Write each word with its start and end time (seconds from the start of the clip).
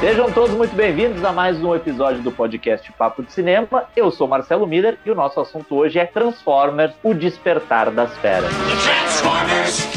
Sejam 0.00 0.30
todos 0.30 0.54
muito 0.54 0.76
bem-vindos 0.76 1.24
a 1.24 1.32
mais 1.32 1.60
um 1.60 1.74
episódio 1.74 2.22
do 2.22 2.30
podcast 2.30 2.92
Papo 2.92 3.20
de 3.20 3.32
Cinema. 3.32 3.88
Eu 3.96 4.12
sou 4.12 4.28
Marcelo 4.28 4.64
Miller 4.64 4.96
e 5.04 5.10
o 5.10 5.14
nosso 5.14 5.40
assunto 5.40 5.74
hoje 5.74 5.98
é 5.98 6.06
Transformers: 6.06 6.94
O 7.02 7.12
Despertar 7.12 7.90
das 7.90 8.16
Feras. 8.18 8.48
Transformers! 8.84 9.88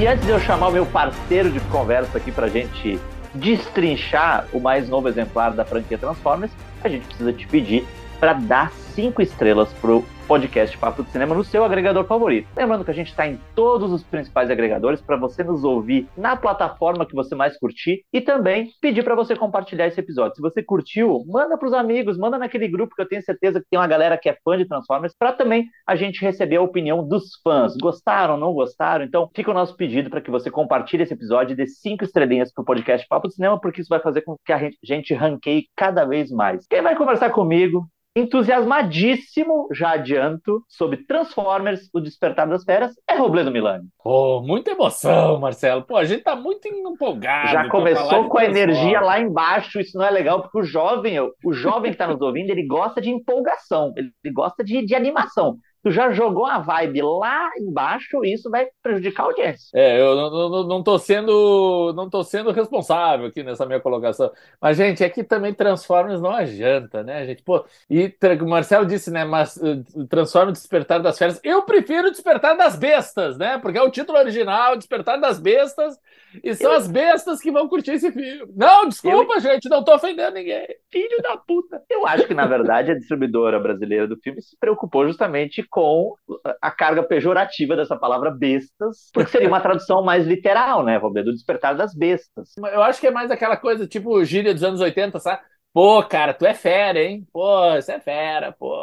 E 0.00 0.06
antes 0.08 0.24
de 0.26 0.32
eu 0.32 0.40
chamar 0.40 0.66
o 0.66 0.72
meu 0.72 0.84
parceiro 0.84 1.48
de 1.48 1.60
conversa 1.60 2.18
aqui 2.18 2.32
pra 2.32 2.48
gente 2.48 2.98
destrinchar 3.34 4.46
o 4.52 4.60
mais 4.60 4.88
novo 4.88 5.08
exemplar 5.08 5.52
da 5.52 5.64
franquia 5.64 5.98
Transformers, 5.98 6.52
a 6.82 6.88
gente 6.88 7.06
precisa 7.06 7.32
te 7.32 7.46
pedir 7.46 7.86
para 8.18 8.34
dar 8.34 8.72
cinco 8.94 9.22
estrelas 9.22 9.72
pro 9.80 10.04
podcast 10.30 10.78
Papo 10.78 11.02
de 11.02 11.10
Cinema 11.10 11.34
no 11.34 11.42
seu 11.42 11.64
agregador 11.64 12.04
favorito. 12.04 12.46
Lembrando 12.56 12.84
que 12.84 12.90
a 12.92 12.94
gente 12.94 13.08
está 13.08 13.26
em 13.26 13.36
todos 13.52 13.90
os 13.90 14.04
principais 14.04 14.48
agregadores 14.48 15.00
para 15.00 15.16
você 15.16 15.42
nos 15.42 15.64
ouvir 15.64 16.06
na 16.16 16.36
plataforma 16.36 17.04
que 17.04 17.16
você 17.16 17.34
mais 17.34 17.58
curtir 17.58 18.04
e 18.12 18.20
também 18.20 18.70
pedir 18.80 19.02
para 19.02 19.16
você 19.16 19.34
compartilhar 19.34 19.88
esse 19.88 19.98
episódio. 19.98 20.36
Se 20.36 20.40
você 20.40 20.62
curtiu, 20.62 21.24
manda 21.26 21.58
para 21.58 21.66
os 21.66 21.74
amigos, 21.74 22.16
manda 22.16 22.38
naquele 22.38 22.68
grupo 22.68 22.94
que 22.94 23.02
eu 23.02 23.08
tenho 23.08 23.20
certeza 23.24 23.58
que 23.58 23.66
tem 23.68 23.80
uma 23.80 23.88
galera 23.88 24.16
que 24.16 24.28
é 24.28 24.38
fã 24.44 24.56
de 24.56 24.68
Transformers 24.68 25.16
para 25.18 25.32
também 25.32 25.66
a 25.84 25.96
gente 25.96 26.20
receber 26.20 26.58
a 26.58 26.62
opinião 26.62 27.04
dos 27.04 27.30
fãs. 27.42 27.76
Gostaram, 27.76 28.36
não 28.36 28.52
gostaram? 28.52 29.04
Então 29.04 29.28
fica 29.34 29.50
o 29.50 29.54
nosso 29.54 29.76
pedido 29.76 30.10
para 30.10 30.20
que 30.20 30.30
você 30.30 30.48
compartilhe 30.48 31.02
esse 31.02 31.14
episódio 31.14 31.54
e 31.54 31.56
dê 31.56 31.66
cinco 31.66 32.04
estrelinhas 32.04 32.52
pro 32.52 32.64
podcast 32.64 33.04
Papo 33.08 33.26
de 33.26 33.34
Cinema, 33.34 33.60
porque 33.60 33.80
isso 33.80 33.90
vai 33.90 33.98
fazer 33.98 34.20
com 34.20 34.36
que 34.46 34.52
a 34.52 34.70
gente 34.84 35.12
ranqueie 35.12 35.66
cada 35.76 36.04
vez 36.04 36.30
mais. 36.30 36.68
Quem 36.68 36.82
vai 36.82 36.94
conversar 36.94 37.30
comigo 37.30 37.84
entusiasmadíssimo, 38.14 39.68
já 39.72 39.92
adianto, 39.92 40.64
sobre 40.68 41.04
Transformers, 41.06 41.88
o 41.94 42.00
Despertar 42.00 42.48
das 42.48 42.64
Feras, 42.64 42.92
é 43.08 43.14
Robledo 43.14 43.50
Milani. 43.50 43.88
Pô, 44.02 44.42
muita 44.42 44.72
emoção, 44.72 45.38
Marcelo. 45.38 45.82
Pô, 45.82 45.96
a 45.96 46.04
gente 46.04 46.22
tá 46.22 46.34
muito 46.34 46.66
empolgado. 46.66 47.52
Já 47.52 47.68
começou 47.68 48.28
com 48.28 48.38
a 48.38 48.44
energia 48.44 49.00
lá 49.00 49.20
embaixo, 49.20 49.80
isso 49.80 49.96
não 49.96 50.04
é 50.04 50.10
legal, 50.10 50.42
porque 50.42 50.58
o 50.58 50.64
jovem, 50.64 51.20
o 51.20 51.52
jovem 51.52 51.92
que 51.92 51.98
tá 51.98 52.08
nos 52.08 52.20
ouvindo, 52.20 52.50
ele 52.50 52.66
gosta 52.66 53.00
de 53.00 53.10
empolgação, 53.10 53.92
ele 53.96 54.12
gosta 54.32 54.64
de, 54.64 54.84
de 54.84 54.94
animação 54.94 55.56
tu 55.82 55.90
já 55.90 56.10
jogou 56.12 56.46
a 56.46 56.58
vibe 56.58 57.02
lá 57.02 57.50
embaixo 57.58 58.24
e 58.24 58.34
isso 58.34 58.50
vai 58.50 58.68
prejudicar 58.82 59.24
a 59.24 59.26
audiência. 59.26 59.70
É, 59.74 60.00
eu 60.00 60.14
não, 60.14 60.50
não, 60.50 60.64
não 60.64 60.82
tô 60.82 60.98
sendo 60.98 61.92
não 61.94 62.08
tô 62.08 62.22
sendo 62.22 62.50
responsável 62.50 63.26
aqui 63.26 63.42
nessa 63.42 63.66
minha 63.66 63.80
colocação. 63.80 64.30
Mas, 64.60 64.76
gente, 64.76 65.02
é 65.02 65.08
que 65.08 65.24
também 65.24 65.54
Transformers 65.54 66.20
não 66.20 66.30
adianta, 66.30 67.02
né, 67.02 67.26
gente? 67.26 67.42
Pô, 67.42 67.64
e 67.88 68.14
o 68.40 68.48
Marcelo 68.48 68.86
disse, 68.86 69.10
né, 69.10 69.24
mas 69.24 69.56
uh, 69.56 70.06
Transformers 70.06 70.58
Despertar 70.58 71.00
das 71.00 71.18
Férias. 71.18 71.40
Eu 71.42 71.62
prefiro 71.62 72.10
Despertar 72.10 72.56
das 72.56 72.76
Bestas, 72.76 73.38
né? 73.38 73.58
Porque 73.58 73.78
é 73.78 73.82
o 73.82 73.90
título 73.90 74.18
original, 74.18 74.76
Despertar 74.76 75.18
das 75.20 75.38
Bestas, 75.38 75.98
e 76.42 76.54
são 76.54 76.72
eu... 76.72 76.76
as 76.76 76.88
bestas 76.88 77.40
que 77.40 77.50
vão 77.50 77.68
curtir 77.68 77.92
esse 77.92 78.10
filme. 78.12 78.52
Não, 78.56 78.88
desculpa, 78.88 79.34
eu... 79.34 79.40
gente, 79.40 79.68
não 79.68 79.84
tô 79.84 79.94
ofendendo 79.94 80.34
ninguém. 80.34 80.66
Filho 80.90 81.22
da 81.22 81.36
puta. 81.36 81.82
Eu 81.88 82.06
acho 82.06 82.26
que, 82.26 82.34
na 82.34 82.46
verdade, 82.46 82.90
a 82.92 82.98
distribuidora 82.98 83.58
brasileira 83.58 84.06
do 84.06 84.16
filme 84.16 84.40
se 84.40 84.56
preocupou 84.58 85.06
justamente 85.06 85.64
com 85.68 86.14
a 86.60 86.70
carga 86.70 87.02
pejorativa 87.02 87.76
dessa 87.76 87.96
palavra 87.96 88.30
bestas, 88.30 89.10
porque 89.12 89.30
seria 89.30 89.48
uma 89.48 89.60
tradução 89.60 90.02
mais 90.02 90.26
literal, 90.26 90.84
né, 90.84 90.96
Roberto? 90.96 91.26
Do 91.26 91.32
despertar 91.32 91.74
das 91.74 91.94
bestas. 91.94 92.54
Eu 92.56 92.82
acho 92.82 93.00
que 93.00 93.06
é 93.06 93.10
mais 93.10 93.30
aquela 93.30 93.56
coisa, 93.56 93.86
tipo, 93.86 94.24
gíria 94.24 94.54
dos 94.54 94.64
anos 94.64 94.80
80, 94.80 95.18
sabe? 95.18 95.42
Pô, 95.72 96.02
cara, 96.02 96.34
tu 96.34 96.44
é 96.44 96.52
fera, 96.52 97.00
hein? 97.00 97.24
Pô, 97.32 97.70
você 97.74 97.92
é 97.92 98.00
fera, 98.00 98.50
pô. 98.50 98.74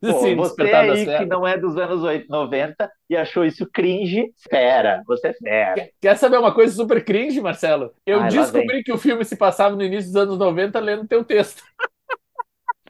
pô 0.00 0.08
assim, 0.08 0.34
você 0.34 0.62
aí 0.62 1.18
que 1.18 1.26
não 1.26 1.46
é 1.46 1.56
dos 1.56 1.76
anos 1.76 2.02
90 2.28 2.90
e 3.08 3.16
achou 3.16 3.44
isso 3.44 3.68
cringe, 3.72 4.32
fera, 4.50 5.02
você 5.06 5.28
é 5.28 5.32
fera. 5.32 5.74
Quer, 5.74 5.90
quer 6.00 6.16
saber 6.16 6.38
uma 6.38 6.52
coisa 6.52 6.74
super 6.74 7.04
cringe, 7.04 7.40
Marcelo? 7.40 7.92
Eu 8.04 8.20
Ai, 8.20 8.30
descobri 8.30 8.82
que 8.82 8.92
o 8.92 8.98
filme 8.98 9.24
se 9.24 9.36
passava 9.36 9.76
no 9.76 9.82
início 9.82 10.10
dos 10.12 10.20
anos 10.20 10.38
90 10.38 10.80
lendo 10.80 11.06
teu 11.06 11.22
texto. 11.22 11.62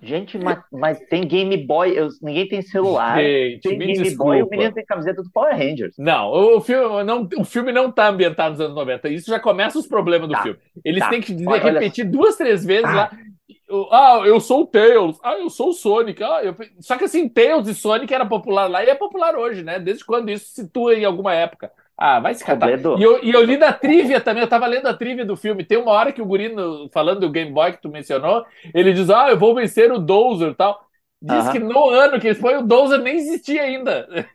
Gente, 0.04 0.36
mas, 0.36 0.58
mas, 0.70 1.00
tem 1.08 1.26
Game 1.26 1.56
Boy, 1.56 1.98
eu, 1.98 2.08
ninguém 2.20 2.46
tem 2.46 2.60
celular. 2.60 3.18
Gente, 3.18 3.60
tem 3.60 3.78
Game 3.78 3.92
desculpa. 3.94 4.32
Boy, 4.32 4.42
o 4.42 4.48
menino 4.50 4.72
tem 4.72 4.84
camiseta 4.84 5.22
do 5.22 5.30
Power 5.30 5.56
Rangers. 5.56 5.94
Não, 5.98 6.30
o 6.30 6.60
filme 6.60 7.04
não, 7.04 7.28
o 7.38 7.44
filme 7.44 7.72
não 7.72 7.90
tá 7.90 8.08
ambientado 8.08 8.50
nos 8.50 8.60
anos 8.60 8.74
90. 8.74 9.08
Isso 9.08 9.30
já 9.30 9.40
começa 9.40 9.78
os 9.78 9.86
problemas 9.86 10.28
do 10.28 10.34
tá, 10.34 10.42
filme. 10.42 10.58
Eles 10.84 11.00
tá. 11.00 11.08
têm 11.08 11.22
que 11.22 11.34
olha, 11.46 11.72
repetir 11.72 12.04
olha... 12.04 12.12
duas, 12.12 12.36
três 12.36 12.64
vezes 12.64 12.84
ah. 12.84 12.94
lá. 12.94 13.10
Ah, 13.90 14.20
eu 14.24 14.40
sou 14.40 14.62
o 14.62 14.66
Tails. 14.66 15.18
Ah, 15.22 15.38
eu 15.38 15.48
sou 15.48 15.70
o 15.70 15.72
Sonic. 15.72 16.22
Ah, 16.22 16.40
eu... 16.42 16.54
Só 16.80 16.96
que 16.96 17.04
assim, 17.04 17.28
Tails 17.28 17.66
e 17.66 17.74
Sonic 17.74 18.12
era 18.12 18.26
popular 18.26 18.68
lá 18.68 18.84
e 18.84 18.88
é 18.90 18.94
popular 18.94 19.36
hoje, 19.36 19.62
né? 19.62 19.78
Desde 19.78 20.04
quando 20.04 20.30
isso 20.30 20.46
se 20.46 20.62
situa 20.62 20.94
em 20.94 21.04
alguma 21.04 21.34
época. 21.34 21.70
Ah, 21.96 22.18
vai 22.20 22.34
se 22.34 22.44
catar. 22.44 22.68
E 22.70 23.02
eu, 23.02 23.22
e 23.22 23.30
eu 23.30 23.42
li 23.42 23.56
da 23.56 23.72
trivia 23.72 24.20
também, 24.20 24.42
eu 24.42 24.48
tava 24.48 24.66
lendo 24.66 24.86
a 24.86 24.94
trivia 24.94 25.24
do 25.24 25.36
filme. 25.36 25.64
Tem 25.64 25.78
uma 25.78 25.92
hora 25.92 26.12
que 26.12 26.20
o 26.20 26.26
Gurino, 26.26 26.88
falando 26.92 27.20
do 27.20 27.30
Game 27.30 27.52
Boy 27.52 27.72
que 27.72 27.82
tu 27.82 27.88
mencionou, 27.88 28.44
ele 28.74 28.92
diz: 28.92 29.08
Ah, 29.10 29.30
eu 29.30 29.38
vou 29.38 29.54
vencer 29.54 29.92
o 29.92 29.98
Dozer 29.98 30.50
e 30.50 30.54
tal. 30.54 30.84
Diz 31.22 31.46
uh 31.46 31.48
-huh. 31.48 31.52
que 31.52 31.58
no 31.58 31.88
ano 31.88 32.20
que 32.20 32.28
ele 32.28 32.34
foi, 32.34 32.56
o 32.56 32.62
Dozer 32.62 33.00
nem 33.00 33.16
existia 33.16 33.62
ainda. 33.62 34.08